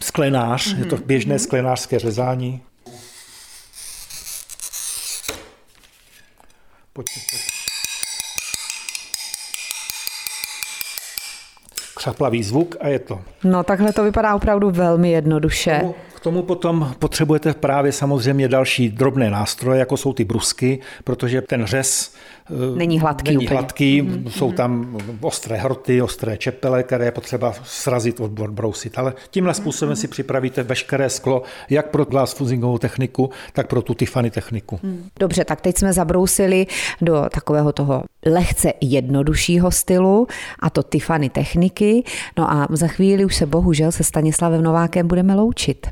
Sklenář, 0.00 0.74
mm-hmm. 0.74 0.78
je 0.78 0.84
to 0.84 0.96
mhm, 0.96 1.04
běžné 1.06 1.34
mm-hmm. 1.34 1.42
sklenářské 1.42 1.98
řezání. 1.98 2.60
Pojďte. 6.98 7.20
Křaplavý 11.96 12.42
zvuk 12.42 12.76
a 12.80 12.88
je 12.88 12.98
to. 12.98 13.20
No 13.44 13.64
takhle 13.64 13.92
to 13.92 14.04
vypadá 14.04 14.34
opravdu 14.34 14.70
velmi 14.70 15.10
jednoduše. 15.10 15.78
Tomu, 15.80 15.94
k 16.18 16.22
tomu 16.22 16.42
potom 16.42 16.94
potřebujete 16.98 17.54
právě 17.54 17.92
samozřejmě 17.92 18.48
další 18.48 18.88
drobné 18.88 19.30
nástroje, 19.30 19.78
jako 19.78 19.96
jsou 19.96 20.12
ty 20.12 20.24
brusky, 20.24 20.78
protože 21.04 21.42
ten 21.42 21.66
řez 21.66 22.14
není 22.76 23.00
hladký. 23.00 23.30
Není 23.30 23.46
úplně. 23.46 23.58
hladký, 23.60 24.02
mm-hmm. 24.02 24.28
jsou 24.28 24.52
tam 24.52 24.98
ostré 25.20 25.56
hroty, 25.56 26.02
ostré 26.02 26.36
čepele, 26.36 26.82
které 26.82 27.04
je 27.04 27.10
potřeba 27.10 27.54
srazit, 27.64 28.20
odbrousit. 28.20 28.98
Ale 28.98 29.14
tímhle 29.30 29.54
způsobem 29.54 29.94
mm-hmm. 29.94 30.00
si 30.00 30.08
připravíte 30.08 30.62
veškeré 30.62 31.10
sklo, 31.10 31.42
jak 31.70 31.90
pro 31.90 32.04
glass 32.04 32.34
fusingovou 32.34 32.78
techniku, 32.78 33.30
tak 33.52 33.66
pro 33.66 33.82
tu 33.82 33.94
Tiffany 33.94 34.30
techniku. 34.30 34.80
Mm. 34.82 35.08
Dobře, 35.20 35.44
tak 35.44 35.60
teď 35.60 35.78
jsme 35.78 35.92
zabrousili 35.92 36.66
do 37.00 37.26
takového 37.30 37.72
toho 37.72 38.02
lehce 38.26 38.72
jednoduššího 38.80 39.70
stylu, 39.70 40.26
a 40.58 40.70
to 40.70 40.82
Tiffany 40.82 41.30
techniky. 41.30 42.04
No 42.38 42.52
a 42.52 42.66
za 42.70 42.86
chvíli 42.86 43.24
už 43.24 43.36
se 43.36 43.46
bohužel 43.46 43.92
se 43.92 44.04
Stanislavem 44.04 44.62
Novákem 44.62 45.08
budeme 45.08 45.34
loučit. 45.34 45.86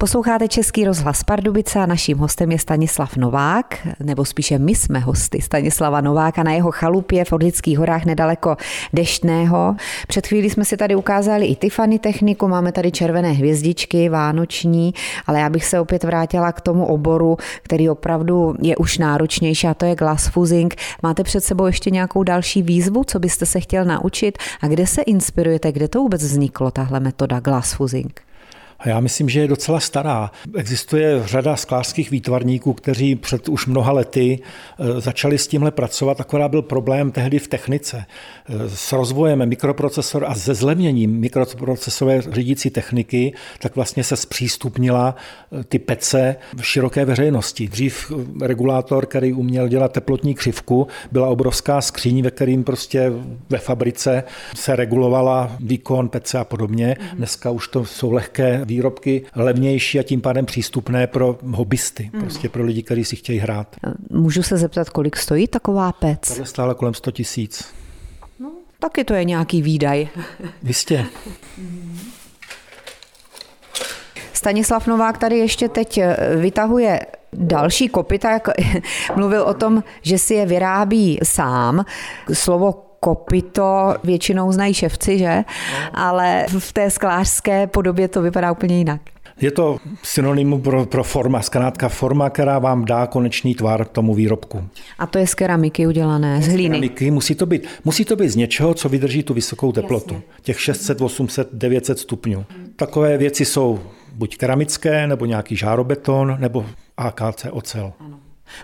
Posloucháte 0.00 0.48
Český 0.48 0.84
rozhlas 0.84 1.24
Pardubice 1.24 1.78
a 1.78 1.86
naším 1.86 2.18
hostem 2.18 2.52
je 2.52 2.58
Stanislav 2.58 3.16
Novák, 3.16 3.86
nebo 4.00 4.24
spíše 4.24 4.58
my 4.58 4.74
jsme 4.74 4.98
hosty 4.98 5.40
Stanislava 5.40 6.00
Nováka 6.00 6.42
na 6.42 6.52
jeho 6.52 6.70
chalupě 6.70 7.24
v 7.24 7.32
Orlických 7.32 7.78
horách 7.78 8.04
nedaleko 8.04 8.56
Deštného. 8.92 9.76
Před 10.08 10.26
chvílí 10.26 10.50
jsme 10.50 10.64
si 10.64 10.76
tady 10.76 10.94
ukázali 10.94 11.46
i 11.46 11.56
Tiffany 11.56 11.98
techniku, 11.98 12.48
máme 12.48 12.72
tady 12.72 12.92
červené 12.92 13.32
hvězdičky 13.32 14.08
vánoční, 14.08 14.94
ale 15.26 15.40
já 15.40 15.50
bych 15.50 15.64
se 15.64 15.80
opět 15.80 16.04
vrátila 16.04 16.52
k 16.52 16.60
tomu 16.60 16.86
oboru, 16.86 17.36
který 17.62 17.90
opravdu 17.90 18.54
je 18.62 18.76
už 18.76 18.98
náročnější 18.98 19.66
a 19.66 19.74
to 19.74 19.84
je 19.84 19.94
glass 19.94 20.28
fusing. 20.28 20.74
Máte 21.02 21.24
před 21.24 21.44
sebou 21.44 21.66
ještě 21.66 21.90
nějakou 21.90 22.22
další 22.22 22.62
výzvu, 22.62 23.04
co 23.04 23.18
byste 23.18 23.46
se 23.46 23.60
chtěl 23.60 23.84
naučit 23.84 24.38
a 24.60 24.66
kde 24.66 24.86
se 24.86 25.02
inspirujete, 25.02 25.72
kde 25.72 25.88
to 25.88 26.00
vůbec 26.00 26.22
vzniklo, 26.22 26.70
tahle 26.70 27.00
metoda 27.00 27.40
glass 27.40 27.72
fusing? 27.72 28.27
A 28.78 28.88
já 28.88 29.00
myslím, 29.00 29.28
že 29.28 29.40
je 29.40 29.48
docela 29.48 29.80
stará. 29.80 30.30
Existuje 30.56 31.22
řada 31.24 31.56
sklářských 31.56 32.10
výtvarníků, 32.10 32.72
kteří 32.72 33.16
před 33.16 33.48
už 33.48 33.66
mnoha 33.66 33.92
lety 33.92 34.38
e, 34.78 35.00
začali 35.00 35.38
s 35.38 35.46
tímhle 35.46 35.70
pracovat, 35.70 36.20
akorát 36.20 36.48
byl 36.48 36.62
problém 36.62 37.12
tehdy 37.12 37.38
v 37.38 37.48
technice. 37.48 37.96
E, 38.48 38.68
s 38.68 38.92
rozvojem 38.92 39.48
mikroprocesor 39.48 40.24
a 40.24 40.34
se 40.34 40.54
zlevněním 40.54 41.10
mikroprocesorové 41.10 42.22
řídící 42.22 42.70
techniky, 42.70 43.34
tak 43.58 43.76
vlastně 43.76 44.04
se 44.04 44.16
zpřístupnila 44.16 45.14
e, 45.60 45.64
ty 45.64 45.78
pece 45.78 46.36
v 46.56 46.66
široké 46.66 47.04
veřejnosti. 47.04 47.68
Dřív 47.68 48.12
regulátor, 48.42 49.06
který 49.06 49.32
uměl 49.32 49.68
dělat 49.68 49.92
teplotní 49.92 50.34
křivku, 50.34 50.86
byla 51.12 51.28
obrovská 51.28 51.80
skříň, 51.80 52.22
ve 52.22 52.30
kterým 52.30 52.64
prostě 52.64 53.12
ve 53.50 53.58
fabrice 53.58 54.24
se 54.54 54.76
regulovala 54.76 55.56
výkon 55.60 56.08
pece 56.08 56.38
a 56.38 56.44
podobně. 56.44 56.96
Dneska 57.14 57.50
už 57.50 57.68
to 57.68 57.84
jsou 57.84 58.12
lehké 58.12 58.64
výrobky 58.68 59.22
levnější 59.34 59.98
a 59.98 60.02
tím 60.02 60.20
pádem 60.20 60.46
přístupné 60.46 61.06
pro 61.06 61.38
hobbysty, 61.50 62.10
hmm. 62.12 62.22
prostě 62.22 62.48
pro 62.48 62.64
lidi, 62.64 62.82
kteří 62.82 63.04
si 63.04 63.16
chtějí 63.16 63.38
hrát. 63.38 63.76
Můžu 64.10 64.42
se 64.42 64.56
zeptat, 64.56 64.90
kolik 64.90 65.16
stojí 65.16 65.48
taková 65.48 65.92
pec? 65.92 66.28
Tady 66.28 66.46
stála 66.46 66.74
kolem 66.74 66.94
100 66.94 67.10
tisíc. 67.10 67.64
No, 68.40 68.52
taky 68.78 69.04
to 69.04 69.14
je 69.14 69.24
nějaký 69.24 69.62
výdaj. 69.62 70.08
Jistě. 70.62 71.06
Stanislav 74.32 74.86
Novák 74.86 75.18
tady 75.18 75.38
ještě 75.38 75.68
teď 75.68 75.98
eh, 75.98 76.16
vytahuje 76.36 77.00
další 77.32 77.88
kopita, 77.88 78.30
jak 78.30 78.48
mluvil 79.16 79.42
o 79.42 79.54
tom, 79.54 79.82
že 80.02 80.18
si 80.18 80.34
je 80.34 80.46
vyrábí 80.46 81.18
sám. 81.22 81.84
Slovo 82.32 82.87
kopito 83.00 83.94
většinou 84.04 84.52
znají 84.52 84.74
ševci, 84.74 85.18
že? 85.18 85.44
Ale 85.94 86.46
v 86.58 86.72
té 86.72 86.90
sklářské 86.90 87.66
podobě 87.66 88.08
to 88.08 88.22
vypadá 88.22 88.52
úplně 88.52 88.78
jinak. 88.78 89.00
Je 89.40 89.50
to 89.50 89.78
synonym 90.02 90.60
pro, 90.62 90.86
pro 90.86 91.04
forma, 91.04 91.42
zkrátka 91.42 91.88
forma, 91.88 92.30
která 92.30 92.58
vám 92.58 92.84
dá 92.84 93.06
konečný 93.06 93.54
tvar 93.54 93.84
tomu 93.84 94.14
výrobku. 94.14 94.68
A 94.98 95.06
to 95.06 95.18
je 95.18 95.26
z 95.26 95.34
keramiky 95.34 95.86
udělané, 95.86 96.42
z 96.42 96.46
hlíny. 96.48 96.68
Z 96.68 96.68
keramiky 96.68 97.10
musí 97.10 97.34
to 97.34 97.46
být, 97.46 97.66
musí 97.84 98.04
to 98.04 98.16
být 98.16 98.28
z 98.28 98.36
něčeho, 98.36 98.74
co 98.74 98.88
vydrží 98.88 99.22
tu 99.22 99.34
vysokou 99.34 99.72
teplotu. 99.72 100.14
Jasně. 100.14 100.42
Těch 100.42 100.60
600, 100.60 101.00
800, 101.00 101.48
900 101.52 101.98
stupňů. 101.98 102.44
Takové 102.76 103.18
věci 103.18 103.44
jsou 103.44 103.80
buď 104.12 104.36
keramické, 104.36 105.06
nebo 105.06 105.26
nějaký 105.26 105.56
žárobeton, 105.56 106.36
nebo 106.40 106.66
AKC 106.96 107.46
ocel. 107.50 107.92
Ano. 108.00 108.18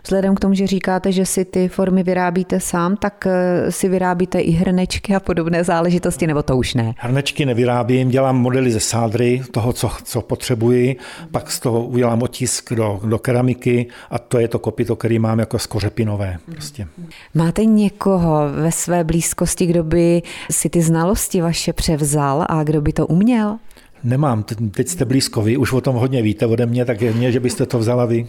Vzhledem 0.05 0.35
k 0.35 0.41
tomu, 0.41 0.55
že 0.55 0.67
říkáte, 0.67 1.13
že 1.13 1.27
si 1.27 1.45
ty 1.45 1.69
formy 1.69 2.03
vyrábíte 2.03 2.61
sám, 2.61 2.97
tak 2.97 3.27
eh, 3.27 3.73
si 3.73 3.89
vyrábíte 3.89 4.41
i 4.41 4.51
hrnečky 4.51 5.15
a 5.15 5.21
podobné 5.21 5.65
záležitosti, 5.65 6.27
nebo 6.27 6.43
to 6.43 6.57
už 6.57 6.75
ne? 6.75 6.95
Hrnečky 6.99 7.47
nevyrábím, 7.47 8.09
dělám 8.09 8.37
modely 8.37 8.71
ze 8.71 8.81
sádry, 8.81 9.43
toho, 9.51 9.73
co, 9.73 9.91
co 10.05 10.21
potřebuji, 10.21 10.97
pak 11.31 11.51
z 11.51 11.61
toho 11.61 11.85
udělám 11.85 12.23
otisk 12.23 12.73
do, 12.73 13.01
do 13.05 13.19
keramiky 13.19 13.87
a 14.11 14.19
to 14.19 14.39
je 14.39 14.49
to 14.49 14.59
kopito, 14.59 14.97
který 14.97 15.19
mám 15.19 15.39
jako 15.39 15.59
skořepinové. 15.59 16.37
Prostě. 16.53 16.87
Máte 17.35 17.65
někoho 17.65 18.41
ve 18.63 18.73
své 18.73 19.05
blízkosti, 19.05 19.67
kdo 19.67 19.85
by 19.85 20.23
si 20.51 20.71
ty 20.71 20.83
znalosti 20.83 21.41
vaše 21.41 21.73
převzal 21.73 22.47
a 22.49 22.63
kdo 22.65 22.81
by 22.81 22.93
to 22.93 23.07
uměl? 23.07 23.59
Nemám, 24.05 24.43
teď 24.71 24.89
jste 24.89 25.05
blízko 25.05 25.43
vy, 25.43 25.57
už 25.57 25.73
o 25.73 25.81
tom 25.81 25.97
hodně 25.97 26.23
víte 26.23 26.47
ode 26.47 26.67
mě, 26.67 26.85
tak 26.85 27.01
je 27.01 27.13
mě, 27.13 27.33
že 27.33 27.41
byste 27.41 27.67
to 27.67 27.79
vzala 27.79 28.05
vy. 28.05 28.27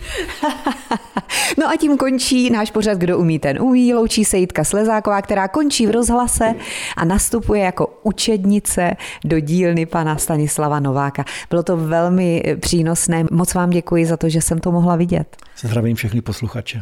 no 1.58 1.70
a 1.70 1.78
tím 1.80 1.98
končí 1.98 2.50
náš 2.50 2.72
pořad 2.72 2.98
Kdo 2.98 3.18
umí, 3.18 3.40
ten 3.40 3.62
umí. 3.62 3.94
Loučí 3.94 4.26
se 4.26 4.38
Jitka 4.38 4.64
Slezáková, 4.64 5.22
která 5.22 5.48
končí 5.48 5.88
v 5.88 5.92
rozhlase 5.92 6.56
a 6.98 7.06
nastupuje 7.06 7.62
jako 7.62 8.00
učednice 8.04 8.96
do 9.24 9.40
dílny 9.40 9.86
pana 9.86 10.18
Stanislava 10.18 10.80
Nováka. 10.80 11.26
Bylo 11.50 11.64
to 11.64 11.78
velmi 11.78 12.44
přínosné. 12.60 13.26
Moc 13.32 13.54
vám 13.54 13.70
děkuji 13.70 14.06
za 14.06 14.18
to, 14.18 14.30
že 14.30 14.42
jsem 14.42 14.60
to 14.60 14.72
mohla 14.72 14.96
vidět. 14.96 15.38
Zdravím 15.58 15.96
všechny 15.96 16.22
posluchače. 16.22 16.82